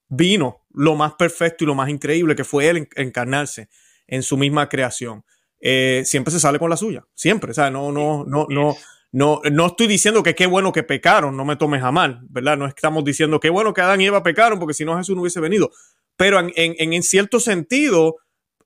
[0.08, 3.68] vino lo más perfecto y lo más increíble que fue él encarnarse
[4.08, 5.26] en su misma creación.
[5.60, 7.52] Eh, siempre se sale con la suya, siempre.
[7.52, 8.78] O sea, no, no, no, no,
[9.12, 12.58] no, no estoy diciendo que qué bueno que pecaron, no me tomes a mal, ¿verdad?
[12.58, 15.24] No estamos diciendo qué bueno que Adán y Eva pecaron, porque si no Jesús no
[15.24, 15.72] hubiese venido.
[16.16, 18.16] Pero en, en, en cierto sentido,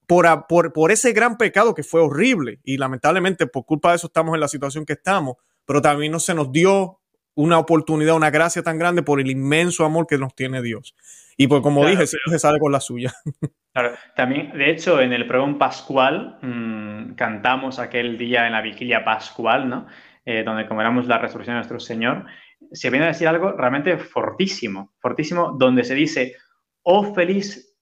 [0.08, 4.08] por, por, por, ese gran pecado que fue horrible y lamentablemente por culpa de eso
[4.08, 5.36] estamos en la situación que estamos,
[5.66, 7.00] pero también no se nos dio
[7.36, 10.96] una oportunidad, una gracia tan grande por el inmenso amor que nos tiene Dios.
[11.38, 13.14] Y pues como dije, se sale con la suya.
[13.76, 19.04] Claro, también, de hecho, en el pregón pascual mmm, cantamos aquel día en la vigilia
[19.04, 19.86] pascual, ¿no?
[20.24, 22.26] Eh, donde comemoramos la resurrección de nuestro Señor,
[22.72, 26.38] se viene a decir algo realmente fortísimo, fortísimo, donde se dice,
[26.84, 27.76] oh feliz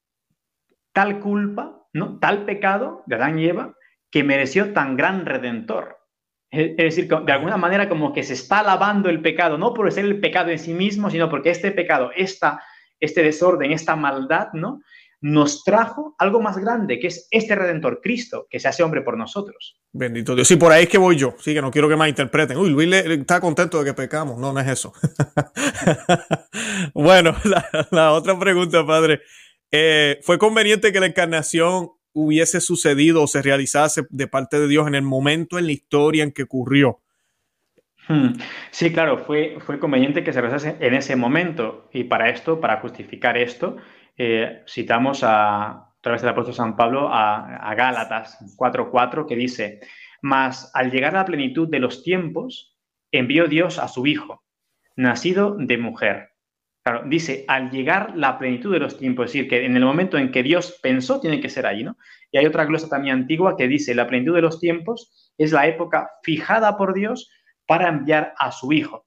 [0.93, 1.82] tal culpa
[2.19, 3.75] tal pecado de Adán y Eva
[4.11, 5.97] que mereció tan gran redentor.
[6.51, 10.05] Es decir, de alguna manera como que se está alabando el pecado, no por ser
[10.05, 12.61] el pecado en sí mismo, sino porque este pecado, esta,
[12.99, 14.81] este desorden, esta maldad, ¿no?
[15.23, 19.17] nos trajo algo más grande, que es este Redentor, Cristo, que se hace hombre por
[19.17, 19.79] nosotros.
[19.93, 20.45] Bendito Dios.
[20.45, 21.33] Sí, por ahí es que voy yo.
[21.39, 22.57] Sí, que no quiero que me interpreten.
[22.57, 24.37] Uy, Luis está contento de que pecamos.
[24.37, 24.93] No, no es eso.
[26.93, 27.33] bueno,
[27.91, 29.21] la, otra pregunta, padre.
[29.75, 34.87] Eh, ¿Fue conveniente que la encarnación hubiese sucedido o se realizase de parte de Dios
[34.87, 37.01] en el momento en la historia en que ocurrió?
[38.07, 38.33] Hmm.
[38.69, 41.89] Sí, claro, fue, fue conveniente que se realizase en ese momento.
[41.91, 43.77] Y para esto, para justificar esto,
[44.15, 49.79] eh, citamos a, través del apóstol San Pablo a, a Gálatas 4.4, que dice,
[50.21, 52.77] mas al llegar a la plenitud de los tiempos,
[53.11, 54.43] envió Dios a su Hijo,
[54.95, 56.32] nacido de mujer
[56.83, 60.17] Claro, dice, al llegar la plenitud de los tiempos, es decir, que en el momento
[60.17, 61.97] en que Dios pensó, tiene que ser allí, ¿no?
[62.29, 65.65] Y hay otra glosa también antigua que dice, la plenitud de los tiempos es la
[65.65, 67.29] época fijada por Dios
[67.65, 69.05] para enviar a su Hijo.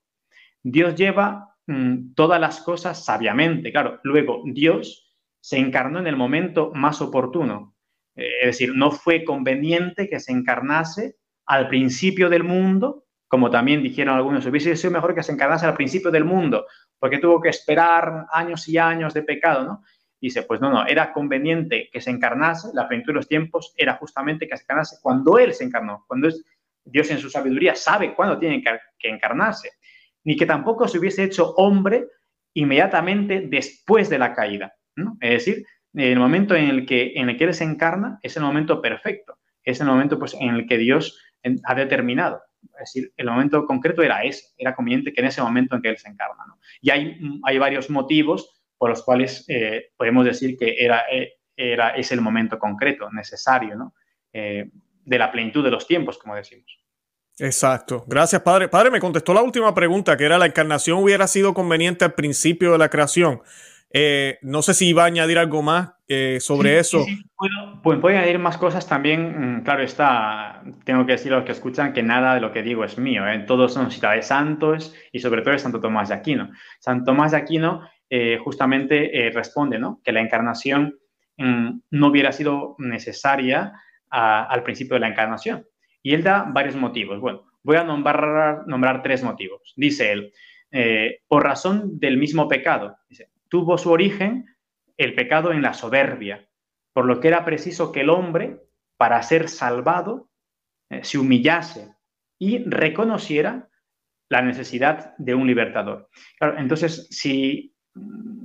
[0.62, 4.00] Dios lleva mm, todas las cosas sabiamente, claro.
[4.04, 7.76] Luego, Dios se encarnó en el momento más oportuno.
[8.16, 13.82] Eh, es decir, no fue conveniente que se encarnase al principio del mundo, como también
[13.82, 16.66] dijeron algunos, hubiese sido mejor que se encarnase al principio del mundo,
[16.98, 19.82] porque tuvo que esperar años y años de pecado, ¿no?
[20.20, 23.94] Dice, pues no, no, era conveniente que se encarnase, la plenitud de los tiempos era
[23.94, 26.42] justamente que se encarnase cuando Él se encarnó, cuando es,
[26.84, 29.72] Dios en su sabiduría sabe cuándo tiene que, encarnarse,
[30.24, 32.06] ni que tampoco se hubiese hecho hombre
[32.54, 35.16] inmediatamente después de la caída, ¿no?
[35.20, 38.42] Es decir, el momento en el que, en el que Él se encarna es el
[38.42, 41.20] momento perfecto, es el momento pues, en el que Dios
[41.64, 42.42] ha determinado.
[42.74, 45.88] Es decir, el momento concreto era ese, era conveniente que en ese momento en que
[45.88, 46.44] él se encarna.
[46.80, 51.90] Y hay, hay varios motivos por los cuales eh, podemos decir que era, eh, era,
[51.90, 53.94] es el momento concreto, necesario, ¿no?
[54.32, 54.70] Eh,
[55.04, 56.66] de la plenitud de los tiempos, como decimos.
[57.38, 58.04] Exacto.
[58.06, 58.68] Gracias, padre.
[58.68, 62.72] Padre, me contestó la última pregunta, que era la encarnación hubiera sido conveniente al principio
[62.72, 63.42] de la creación.
[63.90, 67.02] Eh, no sé si iba a añadir algo más eh, sobre eso.
[67.04, 67.22] Sí,
[67.82, 69.58] pues puedo añadir más cosas también.
[69.58, 72.62] Mm, claro, está, tengo que decir a los que escuchan que nada de lo que
[72.62, 73.26] digo es mío.
[73.26, 73.44] ¿eh?
[73.46, 76.50] Todos son citas de santos y sobre todo de Santo Tomás de Aquino.
[76.80, 77.88] Santo Tomás de Aquino
[78.44, 80.00] justamente responde ¿no?
[80.04, 80.96] que la encarnación
[81.38, 83.72] mm, no hubiera sido necesaria
[84.10, 85.66] al principio de la encarnación.
[86.02, 87.20] Y él da varios motivos.
[87.20, 89.74] Bueno, voy a nombrar, nombrar tres motivos.
[89.76, 90.32] Dice él,
[90.70, 92.96] eh, por razón del mismo pecado.
[93.08, 94.46] Dice, tuvo su origen
[94.96, 96.48] el pecado en la soberbia,
[96.92, 98.60] por lo que era preciso que el hombre,
[98.96, 100.30] para ser salvado,
[100.90, 101.94] eh, se humillase
[102.38, 103.68] y reconociera
[104.28, 106.08] la necesidad de un libertador.
[106.58, 107.74] entonces, si,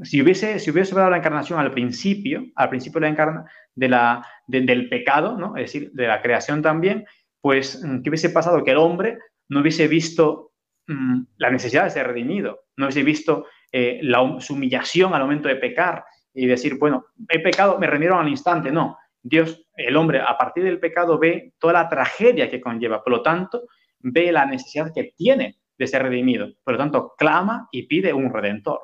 [0.03, 3.89] si, hubiese, si hubiese dado la encarnación al principio, al principio de la encarna, de
[3.89, 5.55] la, del pecado, ¿no?
[5.57, 7.05] es decir, de la creación también,
[7.41, 8.63] pues, ¿qué hubiese pasado?
[8.63, 9.17] Que el hombre
[9.49, 10.53] no hubiese visto
[10.87, 15.55] mm, la necesidad de ser redimido, no hubiese visto eh, la, humillación al momento de
[15.55, 16.03] pecar
[16.33, 18.71] y decir, bueno, he pecado, me remiro al instante.
[18.71, 23.11] No, Dios, el hombre, a partir del pecado ve toda la tragedia que conlleva, por
[23.11, 23.63] lo tanto,
[23.99, 28.31] ve la necesidad que tiene de ser redimido, por lo tanto, clama y pide un
[28.31, 28.81] redentor.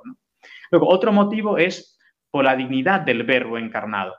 [0.71, 1.97] Luego, otro motivo es
[2.31, 4.15] por la dignidad del verbo encarnado.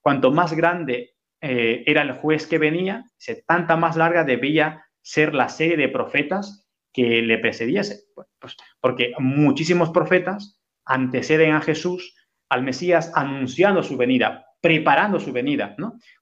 [0.00, 3.04] Cuanto más grande eh, era el juez que venía,
[3.46, 6.61] tanta más larga debía ser la serie de profetas
[6.92, 8.04] que le precediese.
[8.14, 12.14] Pues, porque muchísimos profetas anteceden a Jesús,
[12.48, 15.74] al Mesías, anunciando su venida, preparando su venida.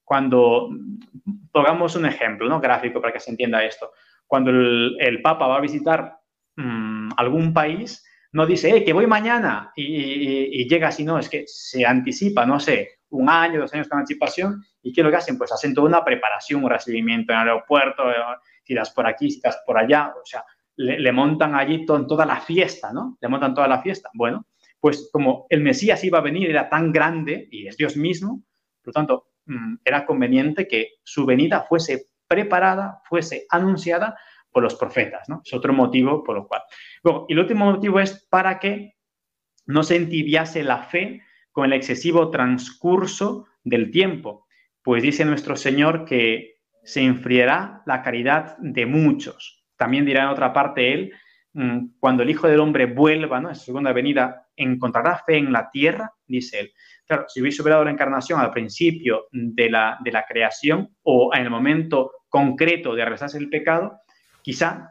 [0.04, 0.70] Cuando,
[1.52, 2.60] pongamos un ejemplo ¿no?
[2.60, 3.92] gráfico para que se entienda esto,
[4.26, 6.18] cuando el, Papa va a visitar
[6.56, 11.44] mm, algún país, no dice, eh, que voy mañana y, llega así, no, es que
[11.46, 15.16] se anticipa, no sé, un año, dos años con anticipación, y ¿qué es lo que
[15.16, 15.36] hacen?
[15.36, 18.14] Pues hacen toda una preparación, un recibimiento en el aeropuerto, eh,
[18.62, 20.44] si das por aquí, si estás por allá, o sea,
[20.80, 23.18] le, montan allí toda la fiesta, ¿no?
[23.20, 24.10] Le montan toda la fiesta.
[24.14, 24.46] Bueno,
[24.80, 28.42] pues como el Mesías iba a venir, era tan grande, y es Dios mismo,
[28.82, 34.16] por lo tanto, mm, era conveniente que su venida fuese preparada, fuese anunciada
[34.50, 35.42] por los profetas, ¿no?
[35.44, 36.62] Es otro motivo por lo cual.
[37.02, 38.94] Luego, y el último motivo es para que
[39.66, 41.22] no se entibiase la fe
[41.52, 44.46] con el excesivo transcurso del tiempo,
[44.82, 49.59] pues dice nuestro Señor que se enfriará la caridad de muchos.
[49.80, 51.10] También dirá en otra parte él,
[51.54, 53.48] mm, cuando el Hijo del Hombre vuelva, ¿no?
[53.48, 56.72] En su segunda venida, encontrará fe en la tierra, dice él.
[57.06, 61.44] Claro, si hubiese dado la encarnación al principio de la, de la creación o en
[61.44, 64.00] el momento concreto de realizarse el pecado,
[64.42, 64.90] quizá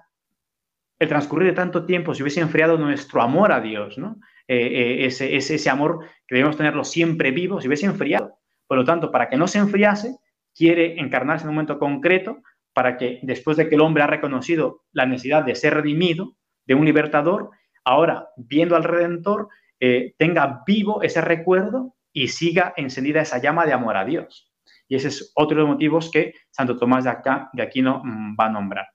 [0.98, 4.20] el transcurrir de tanto tiempo se hubiese enfriado nuestro amor a Dios, ¿no?
[4.48, 8.40] Eh, eh, ese, ese, amor que debemos tenerlo siempre vivo, se hubiese enfriado.
[8.66, 10.16] Por lo tanto, para que no se enfriase,
[10.56, 12.42] quiere encarnarse en un momento concreto
[12.80, 16.76] para que después de que el hombre ha reconocido la necesidad de ser redimido, de
[16.76, 17.50] un libertador,
[17.84, 19.50] ahora, viendo al Redentor,
[19.82, 24.50] eh, tenga vivo ese recuerdo y siga encendida esa llama de amor a Dios.
[24.88, 28.02] Y ese es otro de los motivos que Santo Tomás de, acá, de Aquino
[28.40, 28.88] va a nombrar.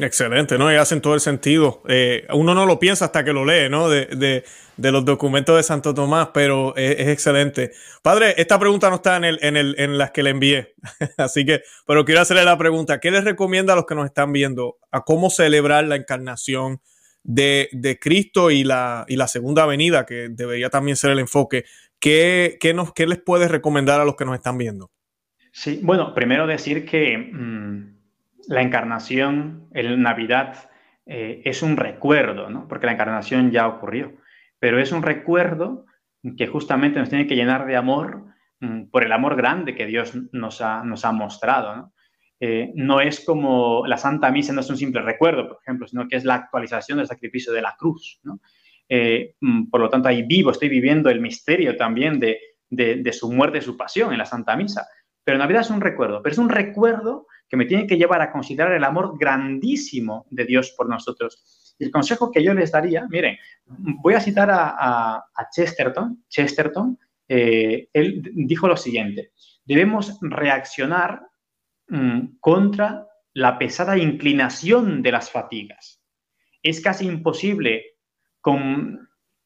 [0.00, 0.72] Excelente, ¿no?
[0.72, 1.82] Y hacen todo el sentido.
[1.86, 3.88] Eh, uno no lo piensa hasta que lo lee, ¿no?
[3.88, 4.44] De,
[4.76, 7.72] los documentos de Santo Tomás, pero es, excelente.
[8.02, 10.74] Padre, esta pregunta no está en, el, en, el, en las que le envié,
[11.18, 12.98] así que, pero quiero hacerle la pregunta.
[12.98, 16.80] ¿Qué les recomienda a los que nos están viendo a cómo celebrar la encarnación
[17.22, 21.66] de, Cristo y la, y la segunda venida, que debería también ser el enfoque?
[21.98, 24.90] ¿Qué, nos, qué les puede recomendar a los que nos están viendo?
[25.52, 27.18] Sí, bueno, primero decir que...
[27.18, 27.99] Mm,
[28.48, 30.70] la encarnación, el Navidad,
[31.06, 32.68] eh, es un recuerdo, ¿no?
[32.68, 34.12] Porque la encarnación ya ocurrió,
[34.58, 35.86] pero es un recuerdo
[36.36, 38.26] que justamente nos tiene que llenar de amor
[38.60, 41.92] mm, por el amor grande que Dios nos ha, nos ha mostrado, ¿no?
[42.42, 46.08] Eh, no es como la Santa Misa, no es un simple recuerdo, por ejemplo, sino
[46.08, 48.18] que es la actualización del sacrificio de la cruz.
[48.22, 48.40] ¿no?
[48.88, 53.30] Eh, mm, por lo tanto, ahí vivo, estoy viviendo el misterio también de, de, su
[53.30, 54.86] muerte su pasión en la Santa Misa.
[55.22, 58.30] Pero Navidad es un recuerdo, pero es un recuerdo que me tiene que llevar a
[58.30, 61.74] considerar el amor grandísimo de Dios por nosotros.
[61.80, 63.36] El consejo que yo les daría, miren,
[63.66, 66.24] voy a citar a, Chesterton.
[66.28, 66.96] Chesterton,
[67.26, 69.32] eh, él dijo lo siguiente,
[69.64, 71.22] debemos reaccionar
[71.88, 76.00] mm, contra la pesada inclinación de las fatigas.
[76.62, 77.96] Es casi imposible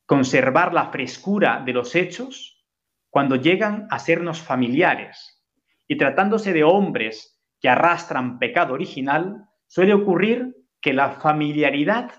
[0.07, 2.67] conservar la frescura de los hechos
[3.09, 5.43] cuando llegan a sernos familiares.
[5.87, 7.34] Y tratándose de hombres
[7.65, 12.11] que arrastran pecado original, suele ocurrir que la familiaridad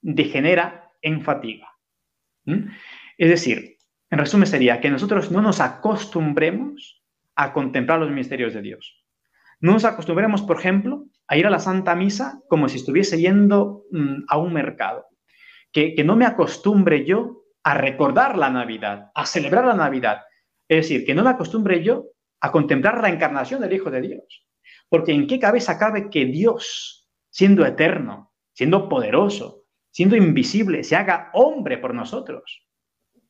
[0.00, 1.68] degenera en fatiga.
[2.46, 2.70] ¿Mm?
[3.18, 3.76] Es decir,
[4.08, 9.04] en resumen sería que nosotros no nos acostumbremos a contemplar los misterios de Dios.
[9.60, 13.84] No nos acostumbremos, por ejemplo, a ir a la Santa Misa como si estuviese yendo
[13.90, 15.04] mm, a un mercado.
[15.72, 20.22] Que, que no me acostumbre yo a recordar la Navidad, a celebrar la Navidad.
[20.68, 22.06] Es decir, que no me acostumbre yo
[22.40, 24.45] a contemplar la encarnación del Hijo de Dios.
[24.88, 31.30] Porque ¿en qué cabeza cabe que Dios, siendo eterno, siendo poderoso, siendo invisible, se haga
[31.34, 32.66] hombre por nosotros?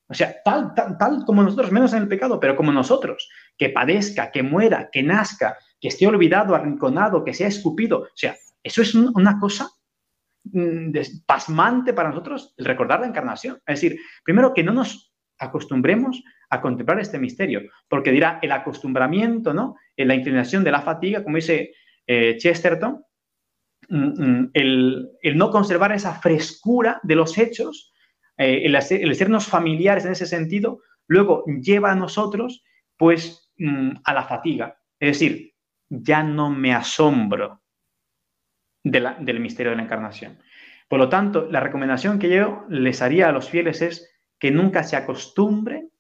[0.09, 3.71] O sea, tal, tal, tal como nosotros, menos en el pecado, pero como nosotros, que
[3.71, 8.01] padezca, que muera, que nazca, que esté olvidado, arrinconado, que sea escupido.
[8.03, 9.69] O sea, eso es una cosa
[10.45, 10.93] mm,
[11.27, 13.57] pasmante para nosotros el recordar la encarnación.
[13.67, 19.53] Es decir, primero que no nos acostumbremos a contemplar este misterio, porque dirá el acostumbramiento,
[19.53, 19.77] ¿no?
[19.97, 21.73] En la inclinación de la fatiga, como dice
[22.07, 23.03] eh, Chesterton,
[23.89, 27.93] mm, mm, el, no conservar esa frescura de los hechos,
[28.37, 32.65] eh, el, el, sernos familiares en ese sentido, luego lleva a nosotros,
[32.97, 33.43] pues,
[34.05, 34.79] a la fatiga.
[35.01, 35.55] Es decir,
[35.89, 37.63] ya no me asombro
[38.83, 40.39] del misterio de la encarnación.
[40.89, 44.83] Por lo tanto, la recomendación que yo les haría a los fieles es que nunca
[44.83, 45.91] se acostumbren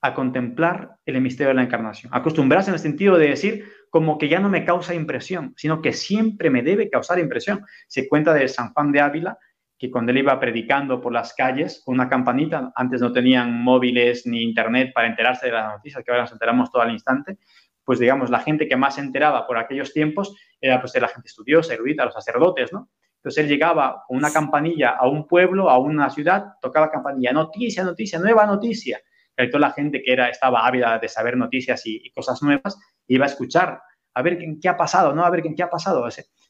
[0.00, 2.12] a contemplar el misterio de la encarnación.
[2.14, 5.92] Acostumbrarse en el sentido de decir como que ya no me causa impresión, sino que
[5.92, 7.64] siempre me debe causar impresión.
[7.86, 9.38] Se cuenta de San Juan de Ávila
[9.78, 14.26] que cuando él iba predicando por las calles con una campanita, antes no tenían móviles
[14.26, 17.38] ni internet para enterarse de las noticias, que ahora nos enteramos todo al instante,
[17.84, 21.28] pues digamos, la gente que más se enteraba por aquellos tiempos era pues la gente
[21.28, 22.90] estudiosa, erudita, los sacerdotes, ¿no?
[23.24, 27.32] Entonces él llegaba con una campanilla a un pueblo, a una ciudad, tocaba la campanilla,
[27.32, 29.00] noticia, noticia, nueva noticia.
[29.34, 33.24] Y toda la gente que era, estaba ávida de saber noticias y, cosas nuevas, iba
[33.24, 33.80] a escuchar,
[34.12, 35.24] a ver qué, ha pasado, ¿no?
[35.24, 36.06] A ver qué, ha pasado.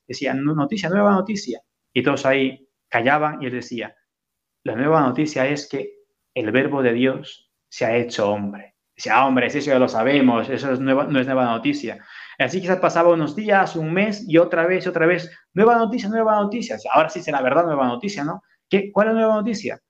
[0.08, 1.60] Decía, noticia, nueva noticia.
[1.92, 3.94] Y todos ahí callaban y él decía,
[4.64, 5.94] la nueva noticia es que
[6.34, 10.48] el verbo de Dios se ha hecho hombre Decía, ah, hombre, eso ya lo sabemos,
[10.48, 12.04] eso no es nueva noticia.
[12.38, 16.36] Así quizás pasaba unos días, un mes y otra vez, otra vez, nueva noticia, nueva
[16.36, 16.76] noticia.
[16.92, 18.42] Ahora sí será verdad nueva noticia, ¿no?
[18.68, 19.80] ¿Qué, ¿Cuál es la nueva noticia?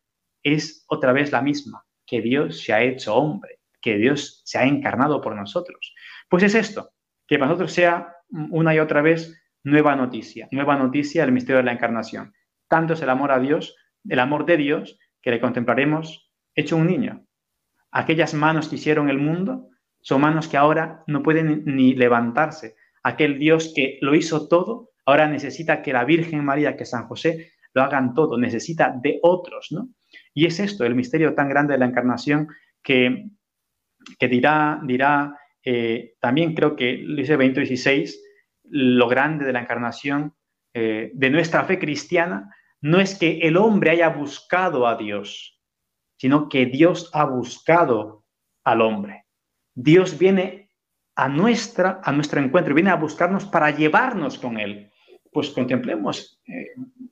[0.42, 4.64] Es otra vez la misma, que Dios se ha hecho hombre, que Dios se ha
[4.64, 5.94] encarnado por nosotros.
[6.28, 6.90] Pues es esto,
[7.26, 8.16] que para nosotros sea
[8.50, 12.34] una y otra vez nueva noticia, nueva noticia del misterio de la encarnación.
[12.68, 13.76] Tanto es el amor a Dios,
[14.08, 17.26] el amor de Dios, que le contemplaremos hecho un niño,
[17.96, 19.68] Aquellas manos que hicieron el mundo
[20.04, 22.76] son manos que ahora no pueden ni levantarse.
[23.02, 27.52] Aquel Dios que lo hizo todo, ahora necesita que la Virgen María, que San José
[27.72, 29.88] lo hagan todo, necesita de otros, ¿no?
[30.34, 32.48] Y es esto, el misterio tan grande de la encarnación
[32.82, 33.30] que,
[34.18, 38.22] que dirá, dirá eh, también creo que dice 2016,
[38.64, 40.34] lo grande de la encarnación
[40.74, 45.58] eh, de nuestra fe cristiana no es que el hombre haya buscado a Dios,
[46.18, 48.26] sino que Dios ha buscado
[48.64, 49.23] al hombre.
[49.74, 50.70] Dios viene
[51.16, 54.90] a, nuestra, a nuestro encuentro, viene a buscarnos para llevarnos con Él.
[55.32, 56.68] Pues contemplemos, eh,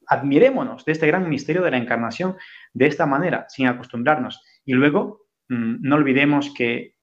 [0.07, 2.37] admirémonos de este gran misterio de la encarnación
[2.73, 4.43] de esta manera, sin acostumbrarnos.
[4.65, 6.97] Y luego, mm, no olvidemos que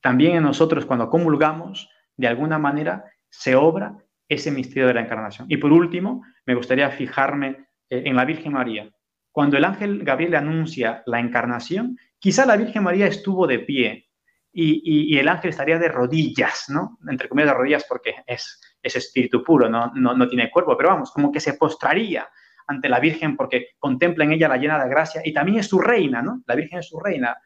[0.00, 3.96] también en nosotros, cuando comulgamos, de alguna manera se obra
[4.28, 5.46] ese misterio de la encarnación.
[5.50, 8.90] Y por último, me gustaría fijarme eh, en la Virgen María,
[9.32, 14.07] cuando el ángel Gabriel anuncia la encarnación, quizá la Virgen María estuvo de pie
[14.52, 16.98] y, el ángel estaría de rodillas, ¿no?
[17.08, 19.92] Entre comillas de rodillas porque es, es espíritu puro, ¿no?
[19.94, 22.28] No, tiene cuerpo, pero vamos, como que se postraría
[22.66, 25.78] ante la Virgen porque contempla en ella la llena de gracia y también es su
[25.78, 26.42] reina, ¿no?
[26.46, 27.36] La Virgen es su reina.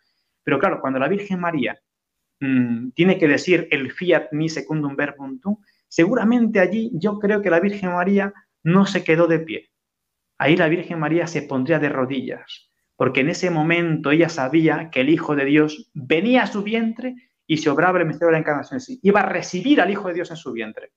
[0.42, 1.78] Pero claro, cuando la Virgen María
[2.40, 5.38] mm, tiene que decir el fiat mi secundum verbum
[5.88, 8.32] seguramente allí yo creo que la Virgen María
[8.62, 9.72] no se quedó de pie
[10.42, 12.71] ahí la Virgen María se pondría de rodillas,
[13.02, 17.16] porque en ese momento ella sabía que el Hijo de Dios venía a su vientre
[17.48, 18.80] y se obraba el misterio de la encarnación.
[19.02, 20.92] Iba a recibir al Hijo de Dios en su vientre.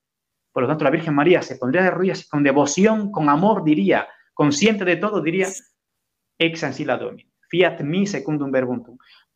[0.52, 4.08] Por lo tanto, la Virgen María se pondría de rodillas con devoción, con amor, diría,
[4.36, 5.48] consciente de todo, diría,
[6.38, 8.84] ex ancilla domini, fiat mi secundum verbum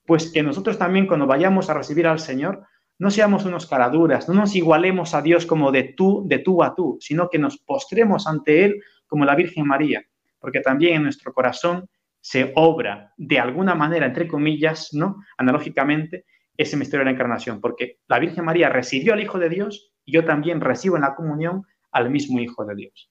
[0.06, 2.68] Pues que nosotros también cuando vayamos a recibir al Señor,
[3.00, 6.76] no seamos unos caraduras, no nos igualemos a Dios como de tú, de tú a
[6.76, 10.06] tú, sino que nos postremos ante Él como la Virgen María,
[10.38, 11.90] porque también en nuestro corazón
[12.22, 15.18] se obra de alguna manera, entre comillas, ¿no?
[15.38, 16.26] Analógicamente,
[16.58, 20.14] ese misterio de la encarnación, porque la Virgen María recibió al Hijo de Dios y
[20.14, 23.10] yo también recibo en la comunión al mismo Hijo de Dios.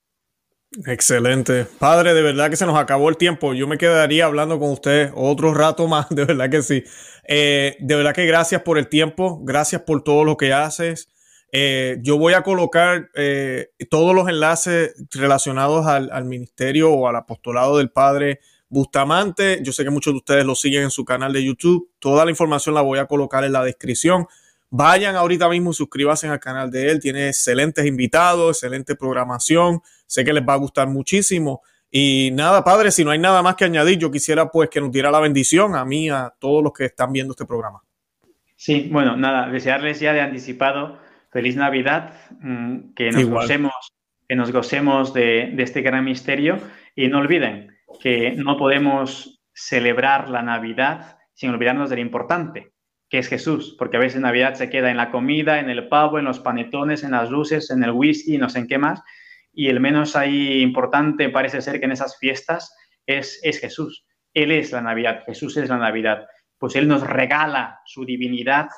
[0.87, 1.67] Excelente.
[1.79, 3.55] Padre, de verdad que se nos acabó el tiempo.
[3.55, 6.85] Yo me quedaría hablando con usted otro rato más, de verdad que sí.
[7.27, 11.09] Eh, de verdad que gracias por el tiempo, gracias por todo lo que haces.
[11.53, 17.79] Eh, yo voy a colocar eh, todos los enlaces relacionados al, ministerio o al apostolado
[17.79, 19.61] del Padre Bustamante.
[19.63, 21.91] Yo sé que muchos de ustedes lo siguen en su canal de YouTube.
[21.99, 24.27] Toda la información la voy a colocar en la descripción.
[24.71, 27.01] Vayan ahorita mismo y suscríbanse al canal de él.
[27.01, 29.81] Tiene excelentes invitados, excelente programación.
[30.07, 31.63] Sé que les va a gustar muchísimo.
[31.91, 34.93] Y nada, padre, si no hay nada más que añadir, yo quisiera pues que nos
[34.93, 37.83] diera la bendición a mí, a todos los que están viendo este programa.
[38.57, 40.99] Sí, bueno, nada, desearles ya de anticipado
[41.31, 43.73] feliz Navidad, mm, que nos gocemos,
[44.29, 46.59] que nos gocemos de, este gran misterio
[46.97, 52.73] y no olviden que no podemos celebrar la Navidad sin olvidarnos de lo importante,
[53.09, 56.19] que es Jesús, porque a veces Navidad se queda en la comida, en el pavo,
[56.19, 59.03] en los panetones, en las luces, en el whisky, no sé en qué más,
[59.53, 62.77] y el menos ahí importante parece ser que en esas fiestas
[63.07, 64.07] es, es Jesús.
[64.35, 66.27] Él es la Navidad, Jesús es la Navidad.
[66.59, 68.69] Pues Él nos regala su divinidad.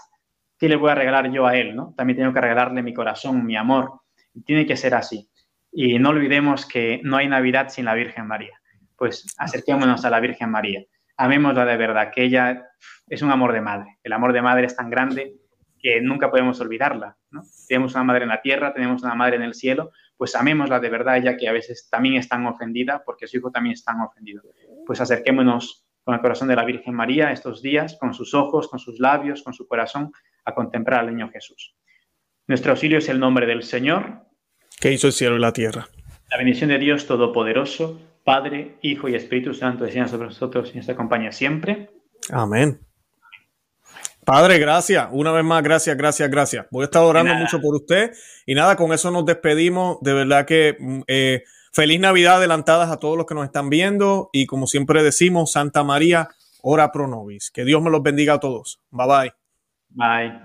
[0.58, 1.74] ¿Qué le voy a regalar yo a Él?
[1.74, 1.94] ¿no?
[1.96, 4.00] También tengo que regalarle mi corazón, mi amor.
[4.44, 5.28] Tiene que ser así.
[5.72, 8.59] Y no olvidemos que no hay Navidad sin la Virgen María.
[9.00, 10.84] Pues acerquémonos a la Virgen María.
[11.16, 12.66] Amémosla de verdad, que ella
[13.08, 13.98] es un amor de madre.
[14.02, 15.36] El amor de madre es tan grande
[15.78, 17.16] que nunca podemos olvidarla.
[17.30, 17.40] ¿no?
[17.66, 20.90] Tenemos una madre en la tierra, tenemos una madre en el cielo, pues amémosla de
[20.90, 24.42] verdad, ya que a veces también es tan ofendida, porque su hijo también está ofendido.
[24.84, 28.80] Pues acerquémonos con el corazón de la Virgen María estos días, con sus ojos, con
[28.80, 30.12] sus labios, con su corazón,
[30.44, 31.74] a contemplar al niño Jesús.
[32.46, 34.26] Nuestro auxilio es el nombre del Señor,
[34.78, 35.88] que hizo el cielo y la tierra.
[36.30, 37.98] La bendición de Dios Todopoderoso,
[38.30, 41.90] Padre, Hijo y Espíritu Santo, descienda sobre nosotros y nos acompaña siempre.
[42.30, 42.78] Amén.
[44.24, 45.08] Padre, gracias.
[45.10, 46.66] Una vez más, gracias, gracias, gracias.
[46.70, 48.12] Voy a estar orando mucho por usted.
[48.46, 49.98] Y nada, con eso nos despedimos.
[50.02, 54.30] De verdad que mm, eh, feliz Navidad adelantadas a todos los que nos están viendo.
[54.32, 56.28] Y como siempre decimos, Santa María,
[56.62, 57.50] ora pro nobis.
[57.50, 58.80] Que Dios me los bendiga a todos.
[58.92, 59.32] Bye bye.
[59.88, 60.40] Bye.